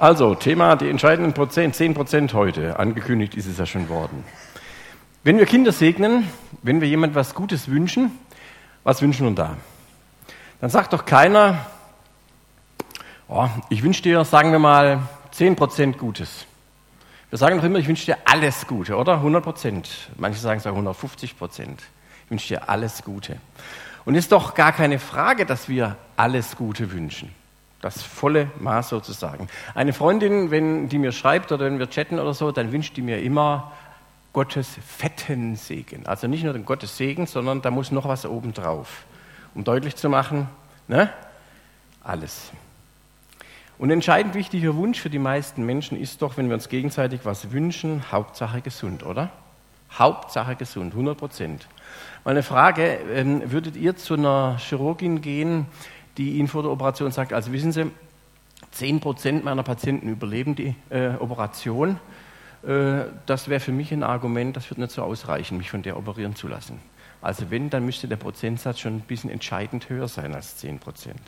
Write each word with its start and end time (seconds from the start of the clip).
Also, 0.00 0.34
Thema 0.34 0.76
die 0.76 0.88
entscheidenden 0.88 1.34
Prozent, 1.34 1.76
10 1.76 1.92
Prozent 1.92 2.32
heute. 2.32 2.78
Angekündigt 2.78 3.34
ist 3.34 3.44
es 3.44 3.58
ja 3.58 3.66
schon 3.66 3.90
worden. 3.90 4.24
Wenn 5.24 5.36
wir 5.36 5.44
Kinder 5.44 5.72
segnen, 5.72 6.26
wenn 6.62 6.80
wir 6.80 6.88
jemand 6.88 7.14
was 7.14 7.34
Gutes 7.34 7.68
wünschen, 7.68 8.10
was 8.82 9.02
wünschen 9.02 9.26
wir 9.26 9.34
da? 9.34 9.58
Dann 10.62 10.70
sagt 10.70 10.94
doch 10.94 11.04
keiner, 11.04 11.66
oh, 13.28 13.46
ich 13.68 13.82
wünsche 13.82 14.00
dir, 14.00 14.24
sagen 14.24 14.52
wir 14.52 14.58
mal, 14.58 15.02
10 15.32 15.54
Prozent 15.54 15.98
Gutes. 15.98 16.46
Wir 17.28 17.38
sagen 17.38 17.58
doch 17.58 17.64
immer, 17.64 17.78
ich 17.78 17.86
wünsche 17.86 18.06
dir 18.06 18.16
alles 18.24 18.66
Gute, 18.66 18.96
oder? 18.96 19.16
100 19.16 19.44
Prozent. 19.44 20.08
Manche 20.16 20.40
sagen 20.40 20.62
auch 20.62 20.66
150 20.68 21.36
Prozent. 21.36 21.82
Ich 22.24 22.30
wünsche 22.30 22.48
dir 22.48 22.70
alles 22.70 23.02
Gute. 23.02 23.36
Und 24.06 24.14
es 24.14 24.24
ist 24.24 24.32
doch 24.32 24.54
gar 24.54 24.72
keine 24.72 24.98
Frage, 24.98 25.44
dass 25.44 25.68
wir 25.68 25.98
alles 26.16 26.56
Gute 26.56 26.90
wünschen. 26.90 27.34
Das 27.80 28.02
volle 28.02 28.50
Maß 28.58 28.90
sozusagen. 28.90 29.48
Eine 29.74 29.92
Freundin, 29.92 30.50
wenn 30.50 30.88
die 30.88 30.98
mir 30.98 31.12
schreibt 31.12 31.50
oder 31.50 31.64
wenn 31.64 31.78
wir 31.78 31.88
chatten 31.88 32.18
oder 32.18 32.34
so, 32.34 32.52
dann 32.52 32.72
wünscht 32.72 32.96
die 32.96 33.02
mir 33.02 33.22
immer 33.22 33.72
Gottes 34.32 34.68
fetten 34.86 35.56
Segen. 35.56 36.06
Also 36.06 36.26
nicht 36.28 36.44
nur 36.44 36.52
den 36.52 36.64
Gottes 36.64 36.96
Segen, 36.96 37.26
sondern 37.26 37.62
da 37.62 37.70
muss 37.70 37.90
noch 37.90 38.06
was 38.06 38.26
oben 38.26 38.52
drauf. 38.52 39.04
Um 39.54 39.64
deutlich 39.64 39.96
zu 39.96 40.08
machen, 40.08 40.48
ne? 40.86 41.10
alles. 42.02 42.52
Und 43.78 43.90
entscheidend 43.90 44.34
wichtiger 44.34 44.76
Wunsch 44.76 45.00
für 45.00 45.10
die 45.10 45.18
meisten 45.18 45.64
Menschen 45.64 45.98
ist 45.98 46.22
doch, 46.22 46.36
wenn 46.36 46.48
wir 46.48 46.54
uns 46.54 46.68
gegenseitig 46.68 47.20
was 47.24 47.50
wünschen, 47.50 48.04
Hauptsache 48.12 48.60
gesund, 48.60 49.04
oder? 49.04 49.30
Hauptsache 49.92 50.54
gesund, 50.54 50.92
100 50.92 51.18
Prozent. 51.18 51.66
Meine 52.24 52.42
Frage, 52.42 52.98
ähm, 53.12 53.50
würdet 53.50 53.76
ihr 53.76 53.96
zu 53.96 54.14
einer 54.14 54.58
Chirurgin 54.58 55.22
gehen, 55.22 55.66
die 56.20 56.32
Ihnen 56.32 56.48
vor 56.48 56.62
der 56.62 56.70
Operation 56.70 57.10
sagt, 57.10 57.32
also 57.32 57.50
wissen 57.50 57.72
Sie, 57.72 57.90
10 58.72 59.00
Prozent 59.00 59.42
meiner 59.42 59.62
Patienten 59.62 60.10
überleben 60.10 60.54
die 60.54 60.74
äh, 60.90 61.14
Operation. 61.18 61.98
Äh, 62.62 63.04
das 63.24 63.48
wäre 63.48 63.58
für 63.58 63.72
mich 63.72 63.90
ein 63.90 64.02
Argument, 64.02 64.54
das 64.54 64.68
wird 64.68 64.78
nicht 64.78 64.92
so 64.92 65.02
ausreichen, 65.02 65.56
mich 65.56 65.70
von 65.70 65.82
der 65.82 65.96
operieren 65.96 66.36
zu 66.36 66.46
lassen. 66.46 66.78
Also 67.22 67.50
wenn, 67.50 67.70
dann 67.70 67.86
müsste 67.86 68.06
der 68.06 68.16
Prozentsatz 68.16 68.80
schon 68.80 68.96
ein 68.96 69.00
bisschen 69.00 69.30
entscheidend 69.30 69.88
höher 69.88 70.08
sein 70.08 70.34
als 70.34 70.58
10 70.58 70.78
Prozent. 70.78 71.22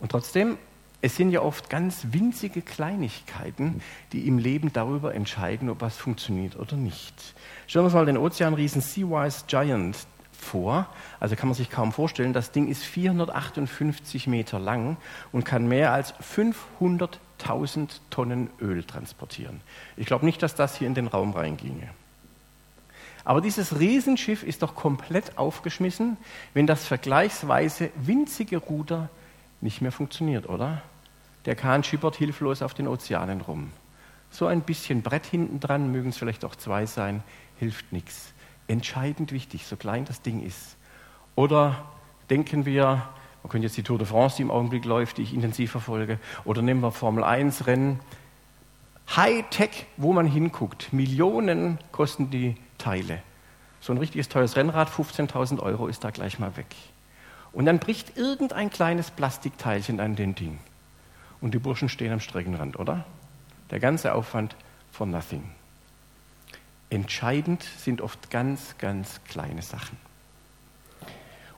Und 0.00 0.10
trotzdem, 0.10 0.58
es 1.00 1.14
sind 1.14 1.30
ja 1.30 1.40
oft 1.40 1.70
ganz 1.70 2.08
winzige 2.10 2.62
Kleinigkeiten, 2.62 3.80
die 4.12 4.26
im 4.26 4.38
Leben 4.38 4.72
darüber 4.72 5.14
entscheiden, 5.14 5.70
ob 5.70 5.82
was 5.82 5.96
funktioniert 5.96 6.56
oder 6.56 6.76
nicht. 6.76 7.14
Schauen 7.68 7.82
wir 7.82 7.86
uns 7.86 7.94
mal 7.94 8.06
den 8.06 8.18
Ozeanriesen 8.18 8.80
Seawise 8.80 9.44
Giant 9.46 9.96
vor. 10.40 10.86
Also 11.20 11.36
kann 11.36 11.48
man 11.48 11.54
sich 11.54 11.70
kaum 11.70 11.92
vorstellen, 11.92 12.32
das 12.32 12.52
Ding 12.52 12.68
ist 12.68 12.84
458 12.84 14.26
Meter 14.26 14.58
lang 14.58 14.96
und 15.32 15.44
kann 15.44 15.68
mehr 15.68 15.92
als 15.92 16.14
500.000 16.14 18.00
Tonnen 18.10 18.50
Öl 18.60 18.84
transportieren. 18.84 19.60
Ich 19.96 20.06
glaube 20.06 20.24
nicht, 20.24 20.42
dass 20.42 20.54
das 20.54 20.76
hier 20.76 20.86
in 20.86 20.94
den 20.94 21.06
Raum 21.06 21.32
reinginge. 21.32 21.88
Aber 23.24 23.40
dieses 23.40 23.80
Riesenschiff 23.80 24.44
ist 24.44 24.62
doch 24.62 24.76
komplett 24.76 25.36
aufgeschmissen, 25.36 26.16
wenn 26.54 26.66
das 26.66 26.86
vergleichsweise 26.86 27.90
winzige 27.96 28.58
Ruder 28.58 29.08
nicht 29.60 29.80
mehr 29.80 29.90
funktioniert, 29.90 30.48
oder? 30.48 30.82
Der 31.44 31.56
Kahn 31.56 31.82
schippert 31.82 32.16
hilflos 32.16 32.62
auf 32.62 32.74
den 32.74 32.86
Ozeanen 32.86 33.40
rum. 33.40 33.72
So 34.30 34.46
ein 34.46 34.60
bisschen 34.60 35.02
Brett 35.02 35.26
hinten 35.26 35.58
dran, 35.60 35.90
mögen 35.90 36.10
es 36.10 36.18
vielleicht 36.18 36.44
auch 36.44 36.54
zwei 36.54 36.86
sein, 36.86 37.22
hilft 37.58 37.92
nichts 37.92 38.32
entscheidend 38.68 39.32
wichtig, 39.32 39.66
so 39.66 39.76
klein 39.76 40.04
das 40.04 40.22
Ding 40.22 40.42
ist. 40.42 40.76
Oder 41.34 41.84
denken 42.30 42.64
wir, 42.64 43.08
man 43.42 43.50
könnte 43.50 43.66
jetzt 43.66 43.76
die 43.76 43.82
Tour 43.82 43.98
de 43.98 44.06
France, 44.06 44.36
die 44.36 44.42
im 44.42 44.50
Augenblick 44.50 44.84
läuft, 44.84 45.18
die 45.18 45.22
ich 45.22 45.34
intensiv 45.34 45.70
verfolge, 45.70 46.18
oder 46.44 46.62
nehmen 46.62 46.80
wir 46.80 46.90
Formel 46.90 47.22
1 47.22 47.66
Rennen. 47.66 48.00
Hightech, 49.14 49.86
wo 49.96 50.12
man 50.12 50.26
hinguckt. 50.26 50.92
Millionen 50.92 51.78
kosten 51.92 52.30
die 52.30 52.56
Teile. 52.76 53.22
So 53.80 53.92
ein 53.92 53.98
richtiges 53.98 54.28
teures 54.28 54.56
Rennrad, 54.56 54.88
15.000 54.88 55.60
Euro 55.60 55.86
ist 55.86 56.02
da 56.02 56.10
gleich 56.10 56.40
mal 56.40 56.56
weg. 56.56 56.74
Und 57.52 57.66
dann 57.66 57.78
bricht 57.78 58.16
irgendein 58.16 58.68
kleines 58.68 59.12
Plastikteilchen 59.12 60.00
an 60.00 60.16
den 60.16 60.34
Ding. 60.34 60.58
Und 61.40 61.54
die 61.54 61.58
Burschen 61.58 61.88
stehen 61.88 62.12
am 62.12 62.20
Streckenrand, 62.20 62.78
oder? 62.78 63.04
Der 63.70 63.78
ganze 63.78 64.14
Aufwand 64.14 64.56
for 64.90 65.06
nothing. 65.06 65.44
Entscheidend 66.90 67.62
sind 67.62 68.00
oft 68.00 68.30
ganz, 68.30 68.76
ganz 68.78 69.20
kleine 69.24 69.62
Sachen. 69.62 69.98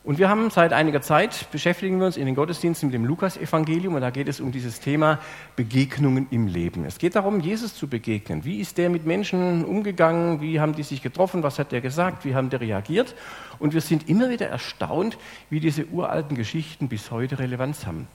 Und 0.08 0.16
wir 0.16 0.30
haben 0.30 0.48
seit 0.48 0.72
einiger 0.72 1.02
Zeit, 1.02 1.50
beschäftigen 1.52 1.98
wir 1.98 2.06
uns 2.06 2.16
in 2.16 2.24
den 2.24 2.34
Gottesdiensten 2.34 2.88
mit 2.88 2.94
dem 2.94 3.04
Lukas-Evangelium 3.04 3.94
und 3.94 4.00
da 4.00 4.08
geht 4.08 4.26
es 4.26 4.40
um 4.40 4.52
dieses 4.52 4.80
Thema 4.80 5.18
Begegnungen 5.54 6.28
im 6.30 6.46
Leben. 6.46 6.86
Es 6.86 6.96
geht 6.96 7.14
darum, 7.14 7.40
Jesus 7.40 7.74
zu 7.74 7.88
begegnen. 7.88 8.42
Wie 8.42 8.58
ist 8.58 8.78
der 8.78 8.88
mit 8.88 9.04
Menschen 9.04 9.66
umgegangen? 9.66 10.40
Wie 10.40 10.60
haben 10.60 10.74
die 10.74 10.82
sich 10.82 11.02
getroffen? 11.02 11.42
Was 11.42 11.58
hat 11.58 11.72
der 11.72 11.82
gesagt? 11.82 12.24
Wie 12.24 12.34
haben 12.34 12.48
die 12.48 12.56
reagiert? 12.56 13.14
Und 13.58 13.74
wir 13.74 13.82
sind 13.82 14.08
immer 14.08 14.30
wieder 14.30 14.46
erstaunt, 14.46 15.18
wie 15.50 15.60
diese 15.60 15.84
uralten 15.84 16.38
Geschichten 16.38 16.88
bis 16.88 17.10
heute 17.10 17.38
Relevanz 17.38 17.84
haben. 17.84 18.08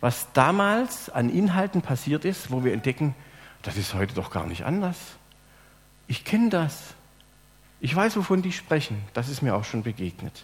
Was 0.00 0.32
damals 0.32 1.08
an 1.08 1.30
Inhalten 1.30 1.82
passiert 1.82 2.24
ist, 2.24 2.50
wo 2.50 2.64
wir 2.64 2.72
entdecken, 2.72 3.14
das 3.62 3.76
ist 3.76 3.94
heute 3.94 4.14
doch 4.14 4.32
gar 4.32 4.48
nicht 4.48 4.64
anders. 4.64 4.98
Ich 6.08 6.24
kenne 6.24 6.48
das. 6.48 6.94
Ich 7.80 7.94
weiß, 7.94 8.16
wovon 8.16 8.42
die 8.42 8.52
sprechen. 8.52 9.00
Das 9.12 9.28
ist 9.28 9.42
mir 9.42 9.54
auch 9.54 9.64
schon 9.64 9.82
begegnet. 9.82 10.42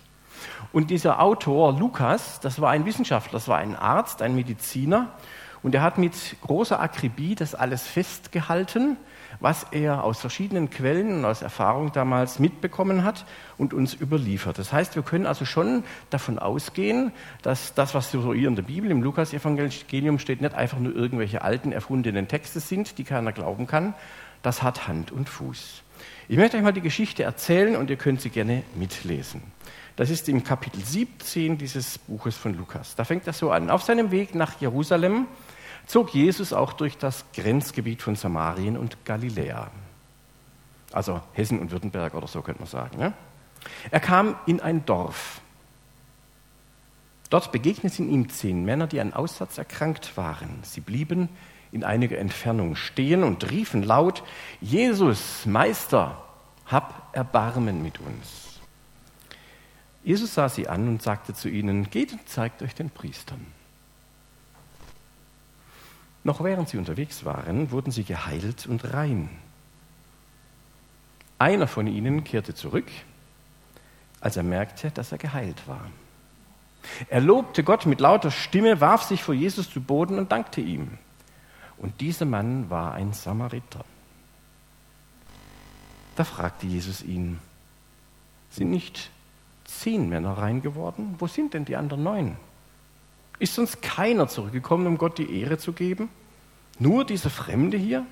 Und 0.72 0.90
dieser 0.90 1.20
Autor 1.20 1.72
Lukas, 1.72 2.38
das 2.40 2.60
war 2.60 2.70
ein 2.70 2.84
Wissenschaftler, 2.84 3.38
das 3.38 3.48
war 3.48 3.58
ein 3.58 3.74
Arzt, 3.74 4.20
ein 4.22 4.34
Mediziner. 4.34 5.08
Und 5.62 5.74
er 5.74 5.80
hat 5.80 5.96
mit 5.96 6.12
großer 6.42 6.78
Akribie 6.78 7.34
das 7.34 7.54
alles 7.54 7.86
festgehalten, 7.86 8.98
was 9.40 9.66
er 9.70 10.04
aus 10.04 10.20
verschiedenen 10.20 10.68
Quellen 10.68 11.18
und 11.18 11.24
aus 11.24 11.40
Erfahrung 11.40 11.90
damals 11.92 12.38
mitbekommen 12.38 13.02
hat 13.02 13.24
und 13.56 13.72
uns 13.72 13.94
überliefert. 13.94 14.58
Das 14.58 14.74
heißt, 14.74 14.94
wir 14.94 15.02
können 15.02 15.24
also 15.24 15.46
schon 15.46 15.82
davon 16.10 16.38
ausgehen, 16.38 17.12
dass 17.40 17.72
das, 17.72 17.94
was 17.94 18.12
so 18.12 18.32
in 18.32 18.54
der 18.56 18.62
Bibel, 18.62 18.90
im 18.90 19.02
Lukas-Evangelium 19.02 20.18
steht, 20.18 20.42
nicht 20.42 20.54
einfach 20.54 20.78
nur 20.78 20.94
irgendwelche 20.94 21.40
alten, 21.40 21.72
erfundenen 21.72 22.28
Texte 22.28 22.60
sind, 22.60 22.98
die 22.98 23.04
keiner 23.04 23.32
glauben 23.32 23.66
kann, 23.66 23.94
das 24.44 24.62
hat 24.62 24.86
Hand 24.86 25.10
und 25.10 25.28
Fuß. 25.28 25.82
Ich 26.28 26.36
möchte 26.36 26.56
euch 26.56 26.62
mal 26.62 26.72
die 26.72 26.80
Geschichte 26.80 27.22
erzählen 27.22 27.76
und 27.76 27.90
ihr 27.90 27.96
könnt 27.96 28.20
sie 28.20 28.30
gerne 28.30 28.62
mitlesen. 28.74 29.42
Das 29.96 30.10
ist 30.10 30.28
im 30.28 30.44
Kapitel 30.44 30.84
17 30.84 31.56
dieses 31.56 31.98
Buches 31.98 32.36
von 32.36 32.54
Lukas. 32.54 32.94
Da 32.94 33.04
fängt 33.04 33.26
das 33.26 33.38
so 33.38 33.50
an. 33.50 33.70
Auf 33.70 33.82
seinem 33.82 34.10
Weg 34.10 34.34
nach 34.34 34.60
Jerusalem 34.60 35.26
zog 35.86 36.14
Jesus 36.14 36.52
auch 36.52 36.72
durch 36.72 36.98
das 36.98 37.24
Grenzgebiet 37.34 38.02
von 38.02 38.16
Samarien 38.16 38.76
und 38.76 39.04
Galiläa. 39.04 39.70
Also 40.92 41.20
Hessen 41.32 41.58
und 41.58 41.70
Württemberg 41.70 42.14
oder 42.14 42.26
so 42.26 42.42
könnte 42.42 42.60
man 42.60 42.68
sagen. 42.68 42.98
Ne? 42.98 43.12
Er 43.90 44.00
kam 44.00 44.36
in 44.46 44.60
ein 44.60 44.84
Dorf. 44.84 45.40
Dort 47.30 47.50
begegneten 47.50 48.10
ihm 48.10 48.28
zehn 48.28 48.64
Männer, 48.64 48.86
die 48.86 49.00
an 49.00 49.14
Aussatz 49.14 49.56
erkrankt 49.56 50.16
waren. 50.16 50.58
Sie 50.62 50.80
blieben 50.80 51.28
in 51.74 51.82
einiger 51.82 52.18
Entfernung 52.18 52.76
stehen 52.76 53.24
und 53.24 53.50
riefen 53.50 53.82
laut, 53.82 54.22
Jesus, 54.60 55.44
Meister, 55.44 56.22
hab 56.66 57.08
Erbarmen 57.12 57.82
mit 57.82 57.98
uns. 57.98 58.60
Jesus 60.04 60.34
sah 60.34 60.48
sie 60.48 60.68
an 60.68 60.86
und 60.86 61.02
sagte 61.02 61.34
zu 61.34 61.48
ihnen, 61.48 61.90
geht 61.90 62.12
und 62.12 62.28
zeigt 62.28 62.62
euch 62.62 62.76
den 62.76 62.90
Priestern. 62.90 63.44
Noch 66.22 66.44
während 66.44 66.68
sie 66.68 66.78
unterwegs 66.78 67.24
waren, 67.24 67.72
wurden 67.72 67.90
sie 67.90 68.04
geheilt 68.04 68.66
und 68.66 68.94
rein. 68.94 69.28
Einer 71.40 71.66
von 71.66 71.88
ihnen 71.88 72.22
kehrte 72.22 72.54
zurück, 72.54 72.90
als 74.20 74.36
er 74.36 74.44
merkte, 74.44 74.92
dass 74.92 75.10
er 75.10 75.18
geheilt 75.18 75.66
war. 75.66 75.90
Er 77.08 77.20
lobte 77.20 77.64
Gott 77.64 77.84
mit 77.86 78.00
lauter 78.00 78.30
Stimme, 78.30 78.80
warf 78.80 79.02
sich 79.02 79.24
vor 79.24 79.34
Jesus 79.34 79.68
zu 79.68 79.80
Boden 79.80 80.20
und 80.20 80.30
dankte 80.30 80.60
ihm. 80.60 80.98
Und 81.78 82.00
dieser 82.00 82.24
Mann 82.24 82.70
war 82.70 82.94
ein 82.94 83.12
Samariter. 83.12 83.84
Da 86.16 86.24
fragte 86.24 86.66
Jesus 86.66 87.02
ihn, 87.02 87.40
sind 88.50 88.70
nicht 88.70 89.10
zehn 89.64 90.08
Männer 90.08 90.38
rein 90.38 90.62
geworden? 90.62 91.16
Wo 91.18 91.26
sind 91.26 91.54
denn 91.54 91.64
die 91.64 91.76
anderen 91.76 92.02
neun? 92.04 92.36
Ist 93.38 93.54
sonst 93.54 93.82
keiner 93.82 94.28
zurückgekommen, 94.28 94.86
um 94.86 94.98
Gott 94.98 95.18
die 95.18 95.40
Ehre 95.40 95.58
zu 95.58 95.72
geben? 95.72 96.08
Nur 96.78 97.04
dieser 97.04 97.30
Fremde 97.30 97.76
hier? 97.76 98.06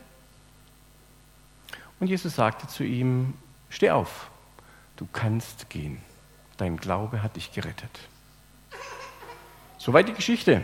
Und 2.00 2.08
Jesus 2.08 2.34
sagte 2.34 2.66
zu 2.66 2.82
ihm, 2.82 3.34
steh 3.68 3.90
auf, 3.90 4.30
du 4.96 5.06
kannst 5.12 5.70
gehen. 5.70 6.00
Dein 6.56 6.76
Glaube 6.76 7.22
hat 7.22 7.36
dich 7.36 7.52
gerettet. 7.52 8.00
Soweit 9.78 10.08
die 10.08 10.12
Geschichte. 10.12 10.62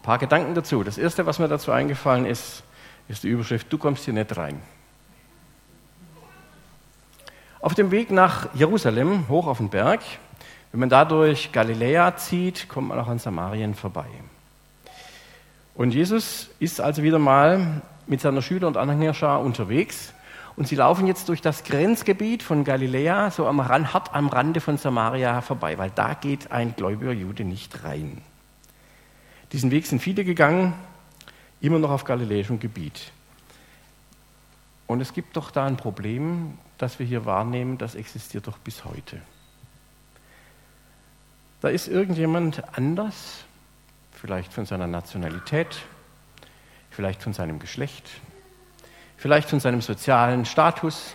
Ein 0.00 0.02
paar 0.02 0.18
Gedanken 0.18 0.54
dazu. 0.54 0.82
Das 0.82 0.96
erste, 0.96 1.26
was 1.26 1.38
mir 1.38 1.48
dazu 1.48 1.72
eingefallen 1.72 2.24
ist, 2.24 2.62
ist 3.08 3.22
die 3.22 3.28
Überschrift, 3.28 3.70
du 3.70 3.76
kommst 3.76 4.06
hier 4.06 4.14
nicht 4.14 4.34
rein. 4.34 4.62
Auf 7.60 7.74
dem 7.74 7.90
Weg 7.90 8.10
nach 8.10 8.48
Jerusalem, 8.54 9.28
hoch 9.28 9.46
auf 9.46 9.58
den 9.58 9.68
Berg, 9.68 10.00
wenn 10.72 10.80
man 10.80 10.88
da 10.88 11.04
durch 11.04 11.52
Galiläa 11.52 12.16
zieht, 12.16 12.66
kommt 12.70 12.88
man 12.88 12.98
auch 12.98 13.08
an 13.08 13.18
Samarien 13.18 13.74
vorbei. 13.74 14.06
Und 15.74 15.92
Jesus 15.92 16.48
ist 16.60 16.80
also 16.80 17.02
wieder 17.02 17.18
mal 17.18 17.82
mit 18.06 18.22
seiner 18.22 18.40
Schüler- 18.40 18.68
und 18.68 18.78
Anhängerschar 18.78 19.40
unterwegs. 19.40 20.14
Und 20.56 20.66
sie 20.66 20.76
laufen 20.76 21.06
jetzt 21.06 21.28
durch 21.28 21.42
das 21.42 21.62
Grenzgebiet 21.64 22.42
von 22.42 22.64
Galiläa, 22.64 23.30
so 23.30 23.46
am 23.46 23.60
Rand, 23.60 23.92
hart 23.92 24.14
am 24.14 24.28
Rande 24.28 24.60
von 24.60 24.78
Samaria 24.78 25.42
vorbei, 25.42 25.76
weil 25.76 25.90
da 25.90 26.14
geht 26.14 26.52
ein 26.52 26.74
gläubiger 26.74 27.12
Jude 27.12 27.44
nicht 27.44 27.84
rein. 27.84 28.22
Diesen 29.52 29.70
Weg 29.70 29.86
sind 29.86 30.00
viele 30.00 30.24
gegangen, 30.24 30.74
immer 31.60 31.78
noch 31.78 31.90
auf 31.90 32.04
galiläischem 32.04 32.60
Gebiet. 32.60 33.12
Und 34.86 35.00
es 35.00 35.12
gibt 35.12 35.36
doch 35.36 35.50
da 35.50 35.66
ein 35.66 35.76
Problem, 35.76 36.58
das 36.78 36.98
wir 36.98 37.06
hier 37.06 37.24
wahrnehmen, 37.24 37.78
das 37.78 37.94
existiert 37.94 38.46
doch 38.46 38.58
bis 38.58 38.84
heute. 38.84 39.20
Da 41.60 41.68
ist 41.68 41.88
irgendjemand 41.88 42.62
anders, 42.76 43.44
vielleicht 44.12 44.52
von 44.52 44.66
seiner 44.66 44.86
Nationalität, 44.86 45.82
vielleicht 46.90 47.22
von 47.22 47.32
seinem 47.32 47.58
Geschlecht, 47.58 48.08
vielleicht 49.16 49.48
von 49.48 49.60
seinem 49.60 49.80
sozialen 49.80 50.46
Status. 50.46 51.14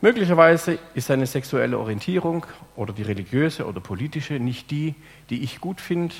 Möglicherweise 0.00 0.78
ist 0.94 1.08
seine 1.08 1.26
sexuelle 1.26 1.78
Orientierung 1.78 2.46
oder 2.74 2.92
die 2.92 3.02
religiöse 3.02 3.66
oder 3.66 3.80
politische 3.80 4.34
nicht 4.34 4.70
die, 4.70 4.94
die 5.30 5.42
ich 5.42 5.60
gut 5.60 5.80
finde. 5.80 6.14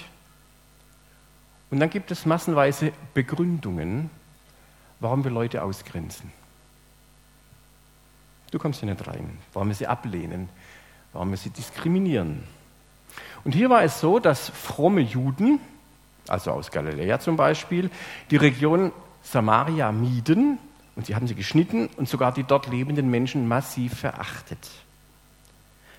Und 1.75 1.81
dann 1.81 1.91
gibt 1.91 2.13
es 2.13 2.25
massenweise 2.25 2.93
Begründungen, 3.15 4.09
warum 5.01 5.25
wir 5.25 5.33
Leute 5.33 5.65
ausgrenzen. 5.65 6.31
Du 8.53 8.61
kommst 8.61 8.79
hier 8.79 8.89
nicht 8.89 9.05
rein, 9.09 9.39
warum 9.53 9.67
wir 9.67 9.75
sie 9.75 9.89
ablehnen, 9.89 10.49
warum 11.13 11.31
wir 11.31 11.37
sie 11.37 11.51
diskriminieren. 11.51 12.45
Und 13.43 13.57
hier 13.57 13.71
war 13.71 13.83
es 13.83 13.99
so, 13.99 14.21
dass 14.21 14.51
fromme 14.51 15.01
Juden, 15.01 15.59
also 16.29 16.53
aus 16.53 16.71
Galiläa 16.71 17.19
zum 17.19 17.37
Beispiel, 17.37 17.91
die 18.31 18.37
Region 18.37 18.93
Samaria 19.25 19.91
mieden 19.91 20.61
und 20.95 21.07
sie 21.07 21.17
haben 21.17 21.27
sie 21.27 21.35
geschnitten 21.35 21.89
und 21.97 22.09
sogar 22.09 22.31
die 22.31 22.45
dort 22.45 22.69
lebenden 22.69 23.11
Menschen 23.11 23.49
massiv 23.49 23.99
verachtet. 23.99 24.71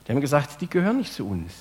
Die 0.06 0.12
haben 0.12 0.22
gesagt, 0.22 0.62
die 0.62 0.70
gehören 0.70 0.98
nicht 0.98 1.14
zu 1.14 1.28
uns. 1.28 1.52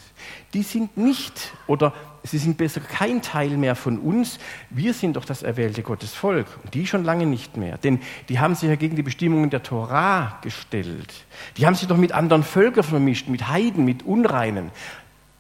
Die 0.52 0.62
sind 0.62 0.98
nicht 0.98 1.52
oder 1.66 1.94
sie 2.22 2.36
sind 2.36 2.58
besser 2.58 2.80
kein 2.80 3.22
Teil 3.22 3.56
mehr 3.56 3.74
von 3.74 3.98
uns. 3.98 4.38
Wir 4.68 4.92
sind 4.92 5.16
doch 5.16 5.24
das 5.24 5.42
erwählte 5.42 5.82
Gottesvolk 5.82 6.46
und 6.62 6.74
die 6.74 6.86
schon 6.86 7.04
lange 7.04 7.24
nicht 7.24 7.56
mehr. 7.56 7.78
Denn 7.78 8.00
die 8.28 8.40
haben 8.40 8.54
sich 8.54 8.68
ja 8.68 8.76
gegen 8.76 8.96
die 8.96 9.02
Bestimmungen 9.02 9.48
der 9.48 9.62
Torah 9.62 10.38
gestellt. 10.42 11.24
Die 11.56 11.64
haben 11.64 11.74
sich 11.74 11.88
doch 11.88 11.96
mit 11.96 12.12
anderen 12.12 12.42
Völkern 12.42 12.84
vermischt, 12.84 13.28
mit 13.28 13.48
Heiden, 13.48 13.86
mit 13.86 14.02
Unreinen. 14.02 14.70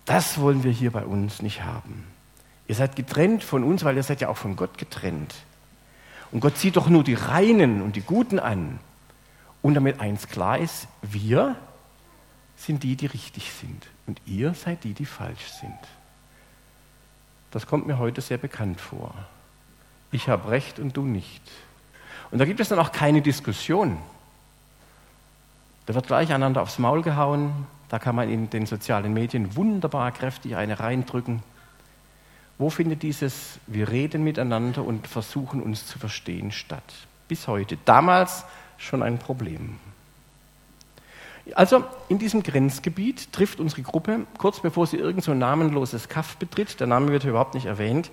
Das 0.06 0.40
wollen 0.40 0.64
wir 0.64 0.72
hier 0.72 0.90
bei 0.90 1.04
uns 1.04 1.42
nicht 1.42 1.62
haben. 1.62 2.06
Ihr 2.68 2.74
seid 2.74 2.96
getrennt 2.96 3.44
von 3.44 3.64
uns, 3.64 3.84
weil 3.84 3.96
ihr 3.96 4.02
seid 4.02 4.22
ja 4.22 4.28
auch 4.28 4.38
von 4.38 4.56
Gott 4.56 4.78
getrennt. 4.78 5.34
Und 6.32 6.40
Gott 6.40 6.56
sieht 6.56 6.76
doch 6.76 6.88
nur 6.88 7.04
die 7.04 7.14
Reinen 7.14 7.82
und 7.82 7.96
die 7.96 8.00
Guten 8.00 8.38
an. 8.38 8.80
Und 9.60 9.74
damit 9.74 10.00
eins 10.00 10.28
klar 10.28 10.58
ist, 10.58 10.88
wir 11.02 11.56
sind 12.64 12.82
die, 12.82 12.96
die 12.96 13.06
richtig 13.06 13.52
sind. 13.52 13.86
Und 14.06 14.20
ihr 14.26 14.54
seid 14.54 14.84
die, 14.84 14.94
die 14.94 15.06
falsch 15.06 15.46
sind. 15.60 15.78
Das 17.50 17.66
kommt 17.66 17.86
mir 17.86 17.98
heute 17.98 18.20
sehr 18.20 18.38
bekannt 18.38 18.80
vor. 18.80 19.14
Ich 20.10 20.28
habe 20.28 20.50
recht 20.50 20.78
und 20.78 20.96
du 20.96 21.02
nicht. 21.02 21.42
Und 22.30 22.38
da 22.38 22.44
gibt 22.44 22.60
es 22.60 22.68
dann 22.68 22.78
auch 22.78 22.92
keine 22.92 23.22
Diskussion. 23.22 23.98
Da 25.86 25.94
wird 25.94 26.06
gleich 26.06 26.32
einander 26.32 26.62
aufs 26.62 26.78
Maul 26.78 27.02
gehauen. 27.02 27.66
Da 27.88 27.98
kann 27.98 28.16
man 28.16 28.30
in 28.30 28.50
den 28.50 28.66
sozialen 28.66 29.12
Medien 29.12 29.54
wunderbar 29.54 30.10
kräftig 30.12 30.56
eine 30.56 30.80
reindrücken. 30.80 31.42
Wo 32.58 32.70
findet 32.70 33.02
dieses 33.02 33.58
Wir 33.66 33.88
reden 33.88 34.24
miteinander 34.24 34.84
und 34.84 35.06
versuchen 35.06 35.62
uns 35.62 35.86
zu 35.86 35.98
verstehen 35.98 36.52
statt? 36.52 36.94
Bis 37.28 37.46
heute. 37.48 37.76
Damals 37.84 38.44
schon 38.78 39.02
ein 39.02 39.18
Problem. 39.18 39.78
Also 41.52 41.84
in 42.08 42.18
diesem 42.18 42.42
Grenzgebiet 42.42 43.32
trifft 43.32 43.60
unsere 43.60 43.82
Gruppe, 43.82 44.26
kurz 44.38 44.60
bevor 44.60 44.86
sie 44.86 44.96
irgend 44.96 45.22
so 45.22 45.32
ein 45.32 45.38
namenloses 45.38 46.08
Kaff 46.08 46.36
betritt, 46.36 46.80
der 46.80 46.86
Name 46.86 47.08
wird 47.08 47.24
überhaupt 47.24 47.54
nicht 47.54 47.66
erwähnt, 47.66 48.10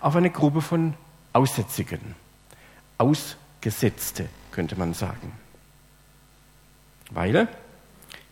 auf 0.00 0.14
eine 0.14 0.30
Gruppe 0.30 0.60
von 0.60 0.94
Aussätzigen. 1.32 2.14
Ausgesetzte, 2.98 4.28
könnte 4.52 4.76
man 4.76 4.92
sagen. 4.92 5.32
Weil 7.10 7.48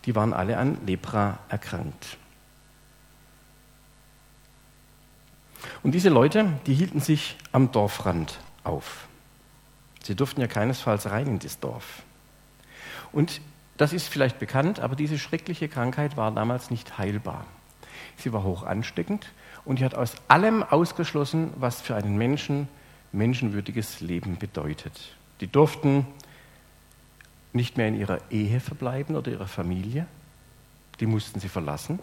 die 0.05 0.15
waren 0.15 0.35
alle 0.35 0.59
an 0.59 0.79
Lepra 0.87 1.39
erkrankt. 1.49 2.19
Und 5.83 5.93
diese 5.93 6.11
Leute, 6.11 6.47
die 6.67 6.75
hielten 6.75 7.01
sich 7.01 7.37
am 7.53 7.73
Dorfrand 7.73 8.39
auf. 8.63 9.07
Sie 10.03 10.15
durften 10.15 10.41
ja 10.43 10.47
keinesfalls 10.47 11.11
rein 11.11 11.27
in 11.27 11.39
das 11.39 11.61
Dorf. 11.61 12.03
Und 13.13 13.41
das 13.77 13.93
ist 13.93 14.09
vielleicht 14.09 14.39
bekannt, 14.39 14.81
aber 14.81 14.97
diese 14.97 15.19
schreckliche 15.19 15.69
Krankheit 15.69 16.17
war 16.17 16.31
damals 16.31 16.71
nicht 16.71 16.99
heilbar. 16.99 17.47
Sie 18.17 18.33
war 18.33 18.45
hoch 18.45 18.63
ansteckend 18.63 19.33
und 19.65 19.79
die 19.79 19.85
hat 19.85 19.95
aus 19.95 20.15
allem 20.29 20.63
ausgeschlossen, 20.63 21.53
was 21.57 21.81
für 21.81 21.97
einen 21.97 22.17
Menschen 22.17 22.69
menschenwürdiges 23.13 24.01
Leben 24.01 24.39
bedeutet. 24.39 25.17
Die 25.41 25.47
durften 25.47 26.07
nicht 27.53 27.77
mehr 27.77 27.89
in 27.89 27.99
ihrer 27.99 28.19
Ehe 28.31 28.61
verbleiben 28.61 29.17
oder 29.17 29.31
ihrer 29.31 29.47
Familie. 29.47 30.07
Die 31.01 31.07
mussten 31.07 31.41
sie 31.41 31.49
verlassen. 31.49 32.01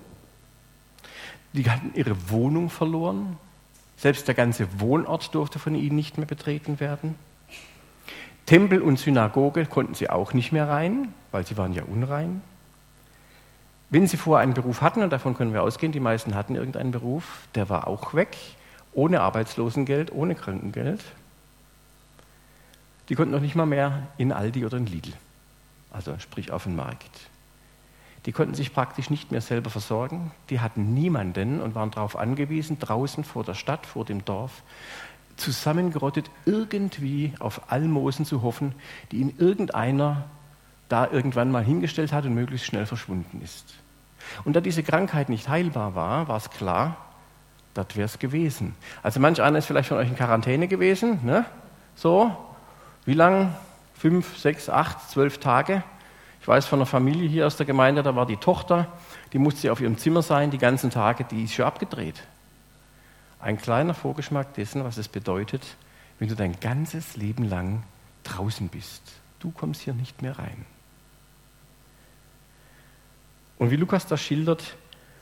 Die 1.54 1.70
hatten 1.70 1.92
ihre 1.96 2.30
Wohnung 2.30 2.70
verloren. 2.70 3.38
Selbst 3.98 4.28
der 4.28 4.36
ganze 4.36 4.80
Wohnort 4.80 5.36
durfte 5.36 5.60
von 5.60 5.76
ihnen 5.76 5.96
nicht 5.96 6.18
mehr 6.18 6.26
betreten 6.28 6.80
werden. 6.80 7.16
Tempel 8.51 8.81
und 8.81 9.00
Synagoge 9.00 9.65
konnten 9.65 9.94
sie 9.94 10.09
auch 10.09 10.33
nicht 10.33 10.51
mehr 10.51 10.68
rein, 10.68 11.13
weil 11.31 11.48
sie 11.48 11.56
waren 11.56 11.71
ja 11.71 11.83
unrein. 11.83 12.42
Wenn 13.89 14.07
sie 14.07 14.18
vorher 14.18 14.44
einen 14.44 14.53
Beruf 14.53 14.81
hatten, 14.81 15.01
und 15.01 15.09
davon 15.13 15.38
können 15.38 15.53
wir 15.53 15.63
ausgehen, 15.63 15.94
die 15.94 16.01
meisten 16.01 16.36
hatten 16.36 16.56
irgendeinen 16.56 16.92
Beruf, 16.92 17.48
der 17.56 17.69
war 17.69 17.88
auch 17.88 18.13
weg, 18.13 18.36
ohne 18.92 19.21
Arbeitslosengeld, 19.21 20.12
ohne 20.12 20.36
Krankengeld. 20.36 21.01
Die 23.07 23.15
konnten 23.15 23.31
noch 23.31 23.39
nicht 23.39 23.56
mal 23.56 23.65
mehr 23.65 24.09
in 24.18 24.33
Aldi 24.33 24.65
oder 24.65 24.75
in 24.75 24.86
Lidl, 24.86 25.13
also 25.94 26.19
sprich 26.19 26.51
auf 26.51 26.63
den 26.63 26.75
Markt. 26.75 27.30
Die 28.25 28.33
konnten 28.33 28.53
sich 28.53 28.74
praktisch 28.74 29.09
nicht 29.09 29.31
mehr 29.31 29.39
selber 29.39 29.69
versorgen. 29.69 30.31
Die 30.50 30.59
hatten 30.59 30.94
niemanden 30.94 31.62
und 31.62 31.74
waren 31.74 31.92
darauf 31.92 32.18
angewiesen, 32.18 32.80
draußen 32.80 33.24
vor 33.24 33.45
der 33.45 33.53
Stadt, 33.53 33.86
vor 33.86 34.03
dem 34.03 34.25
Dorf, 34.25 34.62
zusammengerottet 35.42 36.30
irgendwie 36.46 37.34
auf 37.40 37.72
Almosen 37.72 38.25
zu 38.25 38.42
hoffen, 38.42 38.74
die 39.12 39.18
ihnen 39.18 39.38
irgendeiner 39.38 40.25
da 40.88 41.08
irgendwann 41.10 41.51
mal 41.51 41.63
hingestellt 41.63 42.12
hat 42.12 42.25
und 42.25 42.34
möglichst 42.34 42.68
schnell 42.68 42.86
verschwunden 42.86 43.42
ist. 43.42 43.75
Und 44.44 44.56
da 44.56 44.62
diese 44.62 44.84
Krankheit 44.84 45.30
nicht 45.30 45.50
heilbar 45.50 45.96
war, 45.96 46.27
war 46.27 46.38
es 46.38 46.50
klar, 46.50 46.98
das 47.74 47.88
wäre 47.96 48.06
es 48.06 48.20
gewesen. 48.20 48.75
Also 49.01 49.20
manch 49.20 49.42
einer 49.42 49.58
ist 49.58 49.65
vielleicht 49.65 49.89
von 49.89 49.98
euch 49.98 50.10
in 50.10 50.15
Quarantäne 50.15 50.68
gewesen, 50.68 51.20
ne? 51.24 51.46
So, 51.96 52.36
wie 53.06 53.13
lang? 53.13 53.56
Fünf, 53.94 54.38
sechs, 54.38 54.70
acht, 54.70 55.10
zwölf 55.10 55.38
Tage. 55.38 55.84
Ich 56.42 56.48
weiß 56.48 56.65
von 56.65 56.80
einer 56.80 56.86
Familie 56.86 57.30
hier 57.30 57.48
aus 57.48 57.56
der 57.56 57.65
Gemeinde, 57.65 58.04
da 58.04 58.15
war 58.15 58.25
die 58.25 58.38
Tochter, 58.38 58.88
die 59.32 59.38
musste 59.38 59.72
auf 59.72 59.80
ihrem 59.80 59.98
Zimmer 59.98 60.24
sein, 60.24 60.50
die 60.51 60.58
ganzen 60.58 60.89
Tage, 60.89 61.24
die 61.24 61.44
ist 61.44 61.54
schon 61.54 61.65
abgedreht. 61.65 62.24
Ein 63.41 63.57
kleiner 63.57 63.93
Vorgeschmack 63.93 64.53
dessen, 64.53 64.83
was 64.83 64.98
es 64.98 65.07
bedeutet, 65.07 65.63
wenn 66.19 66.29
du 66.29 66.36
dein 66.36 66.60
ganzes 66.60 67.17
Leben 67.17 67.43
lang 67.43 67.83
draußen 68.24 68.67
bist. 68.67 69.01
Du 69.39 69.50
kommst 69.50 69.81
hier 69.81 69.93
nicht 69.93 70.21
mehr 70.21 70.38
rein. 70.38 70.65
Und 73.57 73.71
wie 73.71 73.75
Lukas 73.75 74.05
das 74.05 74.21
schildert, 74.21 74.75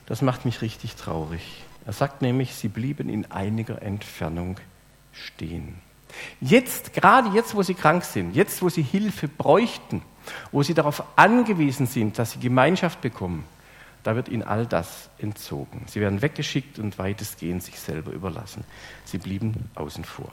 das 0.06 0.22
macht 0.22 0.44
mich 0.44 0.62
richtig 0.62 0.96
traurig. 0.96 1.64
Er 1.86 1.94
sagt 1.94 2.22
nämlich, 2.22 2.56
sie 2.56 2.68
blieben 2.68 3.10
in 3.10 3.32
einiger 3.32 3.82
Entfernung 3.82 4.58
stehen. 5.14 5.76
Jetzt, 6.42 6.94
gerade 6.94 7.30
jetzt, 7.30 7.56
wo 7.56 7.64
sie 7.64 7.74
krank 7.74 8.04
sind, 8.04 8.36
jetzt, 8.36 8.62
wo 8.62 8.70
sie 8.70 8.82
Hilfe 8.82 9.28
bräuchten, 9.28 10.02
wo 10.52 10.64
sie 10.64 10.74
darauf 10.74 11.04
angewiesen 11.16 11.86
sind, 11.86 12.18
dass 12.20 12.32
sie 12.32 12.40
Gemeinschaft 12.40 13.02
bekommen, 13.02 13.46
da 14.04 14.16
wird 14.16 14.30
ihnen 14.30 14.44
all 14.44 14.66
das 14.66 15.10
entzogen. 15.18 15.84
Sie 15.88 16.00
werden 16.00 16.22
weggeschickt 16.22 16.80
und 16.80 16.98
weitestgehend 16.98 17.64
sich 17.64 17.80
selber 17.80 18.12
überlassen. 18.12 18.64
Sie 19.06 19.18
blieben 19.18 19.70
außen 19.76 20.06
vor. 20.06 20.32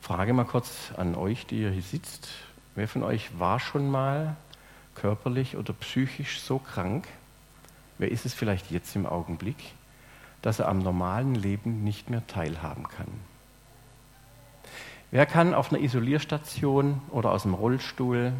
Frage 0.00 0.32
mal 0.32 0.44
kurz 0.44 0.92
an 0.96 1.14
euch, 1.14 1.46
die 1.46 1.62
ihr 1.62 1.70
hier 1.70 1.82
sitzt. 1.82 2.28
Wer 2.74 2.88
von 2.88 3.02
euch 3.02 3.38
war 3.38 3.60
schon 3.60 3.90
mal 3.90 4.36
körperlich 4.94 5.56
oder 5.56 5.72
psychisch 5.72 6.40
so 6.40 6.58
krank? 6.58 7.06
Wer 7.98 8.10
ist 8.10 8.26
es 8.26 8.34
vielleicht 8.34 8.70
jetzt 8.70 8.96
im 8.96 9.06
Augenblick, 9.06 9.56
dass 10.42 10.58
er 10.58 10.68
am 10.68 10.80
normalen 10.80 11.34
Leben 11.34 11.84
nicht 11.84 12.10
mehr 12.10 12.26
teilhaben 12.26 12.88
kann? 12.88 13.08
Wer 15.12 15.26
kann 15.26 15.54
auf 15.54 15.70
einer 15.70 15.82
Isolierstation 15.82 17.00
oder 17.10 17.32
aus 17.32 17.42
dem 17.42 17.54
Rollstuhl 17.54 18.32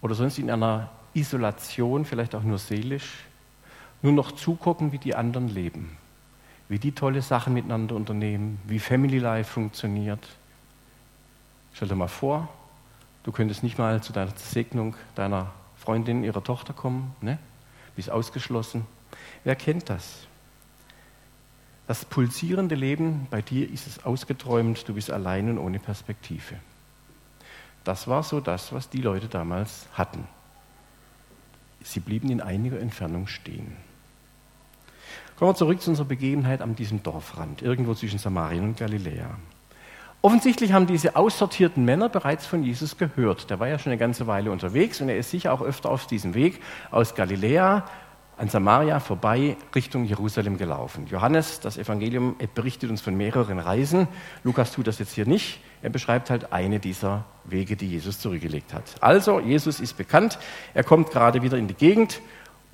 oder 0.00 0.14
sonst 0.14 0.38
in 0.38 0.50
einer 0.50 0.90
Isolation, 1.14 2.04
vielleicht 2.04 2.34
auch 2.34 2.42
nur 2.42 2.58
seelisch, 2.58 3.24
nur 4.02 4.12
noch 4.12 4.32
zugucken, 4.32 4.92
wie 4.92 4.98
die 4.98 5.14
anderen 5.14 5.48
leben, 5.48 5.96
wie 6.68 6.78
die 6.78 6.92
tolle 6.92 7.22
Sachen 7.22 7.54
miteinander 7.54 7.94
unternehmen, 7.94 8.60
wie 8.66 8.78
Family 8.78 9.18
Life 9.18 9.52
funktioniert. 9.52 10.26
Stell 11.72 11.88
dir 11.88 11.94
mal 11.94 12.08
vor, 12.08 12.48
du 13.22 13.32
könntest 13.32 13.62
nicht 13.62 13.78
mal 13.78 14.02
zu 14.02 14.12
deiner 14.12 14.36
Segnung 14.36 14.94
deiner 15.14 15.52
Freundin, 15.76 16.24
ihrer 16.24 16.42
Tochter 16.42 16.72
kommen, 16.72 17.14
ne? 17.20 17.38
bist 17.96 18.10
ausgeschlossen. 18.10 18.86
Wer 19.44 19.56
kennt 19.56 19.90
das? 19.90 20.26
Das 21.86 22.04
pulsierende 22.04 22.74
Leben, 22.74 23.26
bei 23.30 23.42
dir 23.42 23.70
ist 23.70 23.86
es 23.86 24.04
ausgeträumt, 24.04 24.88
du 24.88 24.94
bist 24.94 25.10
allein 25.10 25.50
und 25.50 25.58
ohne 25.58 25.78
Perspektive. 25.78 26.56
Das 27.84 28.08
war 28.08 28.22
so 28.22 28.40
das, 28.40 28.72
was 28.72 28.88
die 28.88 29.02
Leute 29.02 29.28
damals 29.28 29.86
hatten. 29.92 30.26
Sie 31.84 32.00
blieben 32.00 32.30
in 32.30 32.40
einiger 32.40 32.80
Entfernung 32.80 33.26
stehen. 33.26 33.76
Kommen 35.36 35.50
wir 35.50 35.54
zurück 35.54 35.80
zu 35.80 35.90
unserer 35.90 36.06
Begebenheit 36.06 36.62
an 36.62 36.74
diesem 36.74 37.02
Dorfrand, 37.02 37.60
irgendwo 37.60 37.94
zwischen 37.94 38.18
Samarien 38.18 38.64
und 38.64 38.78
Galiläa. 38.78 39.36
Offensichtlich 40.22 40.72
haben 40.72 40.86
diese 40.86 41.16
aussortierten 41.16 41.84
Männer 41.84 42.08
bereits 42.08 42.46
von 42.46 42.62
Jesus 42.62 42.96
gehört. 42.96 43.50
Der 43.50 43.60
war 43.60 43.68
ja 43.68 43.78
schon 43.78 43.92
eine 43.92 43.98
ganze 43.98 44.26
Weile 44.26 44.50
unterwegs 44.50 45.02
und 45.02 45.10
er 45.10 45.18
ist 45.18 45.30
sicher 45.30 45.52
auch 45.52 45.60
öfter 45.60 45.90
auf 45.90 46.06
diesem 46.06 46.32
Weg 46.32 46.62
aus 46.90 47.14
Galiläa 47.14 47.84
an 48.36 48.48
Samaria 48.48 49.00
vorbei 49.00 49.56
Richtung 49.74 50.04
Jerusalem 50.04 50.58
gelaufen. 50.58 51.06
Johannes, 51.06 51.60
das 51.60 51.78
Evangelium, 51.78 52.36
berichtet 52.54 52.90
uns 52.90 53.00
von 53.00 53.16
mehreren 53.16 53.58
Reisen. 53.58 54.08
Lukas 54.42 54.72
tut 54.72 54.86
das 54.86 54.98
jetzt 54.98 55.12
hier 55.12 55.26
nicht. 55.26 55.60
Er 55.82 55.90
beschreibt 55.90 56.30
halt 56.30 56.52
eine 56.52 56.80
dieser 56.80 57.24
Wege, 57.44 57.76
die 57.76 57.88
Jesus 57.88 58.18
zurückgelegt 58.18 58.74
hat. 58.74 58.84
Also, 59.00 59.40
Jesus 59.40 59.80
ist 59.80 59.96
bekannt. 59.96 60.38
Er 60.72 60.84
kommt 60.84 61.10
gerade 61.10 61.42
wieder 61.42 61.58
in 61.58 61.68
die 61.68 61.74
Gegend. 61.74 62.20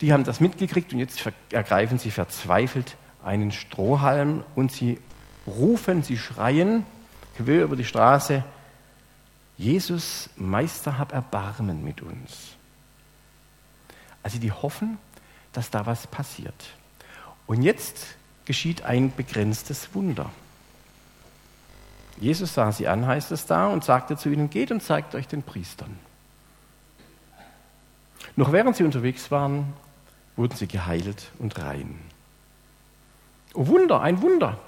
Die 0.01 0.13
haben 0.13 0.25
das 0.25 0.41
mitgekriegt 0.41 0.93
und 0.93 0.99
jetzt 0.99 1.23
ergreifen 1.51 1.99
sie 1.99 2.11
verzweifelt 2.11 2.97
einen 3.23 3.53
Strohhalm 3.53 4.45
und 4.55 4.73
sie 4.73 4.99
rufen, 5.47 6.03
sie 6.03 6.17
schreien 6.17 6.87
quer 7.37 7.65
über 7.65 7.77
die 7.77 7.85
Straße, 7.85 8.45
Jesus, 9.57 10.31
Meister, 10.37 10.99
hab 10.99 11.13
Erbarmen 11.13 11.85
mit 11.85 12.03
uns. 12.03 12.57
Also 14.23 14.39
die 14.39 14.53
hoffen, 14.53 14.99
dass 15.53 15.71
da 15.71 15.87
was 15.87 16.07
passiert. 16.07 16.55
Und 17.47 17.63
jetzt 17.63 18.07
geschieht 18.45 18.83
ein 18.83 19.15
begrenztes 19.15 19.95
Wunder. 19.95 20.31
Jesus 22.19 22.55
sah 22.55 22.71
sie 22.71 22.87
an, 22.87 23.07
heißt 23.07 23.33
es 23.33 23.47
da, 23.47 23.69
und 23.69 23.85
sagte 23.85 24.17
zu 24.17 24.29
ihnen, 24.29 24.51
geht 24.51 24.71
und 24.71 24.83
zeigt 24.83 25.15
euch 25.15 25.27
den 25.27 25.43
Priestern. 25.43 25.99
Noch 28.37 28.53
während 28.53 28.77
sie 28.77 28.85
unterwegs 28.85 29.31
waren, 29.31 29.73
wurden 30.37 30.57
sie 30.57 30.67
geheilt 30.67 31.31
und 31.39 31.59
rein. 31.59 31.99
Oh 33.55 33.67
Wunder, 33.67 34.01
ein 34.01 34.23
Wunder. 34.23 34.59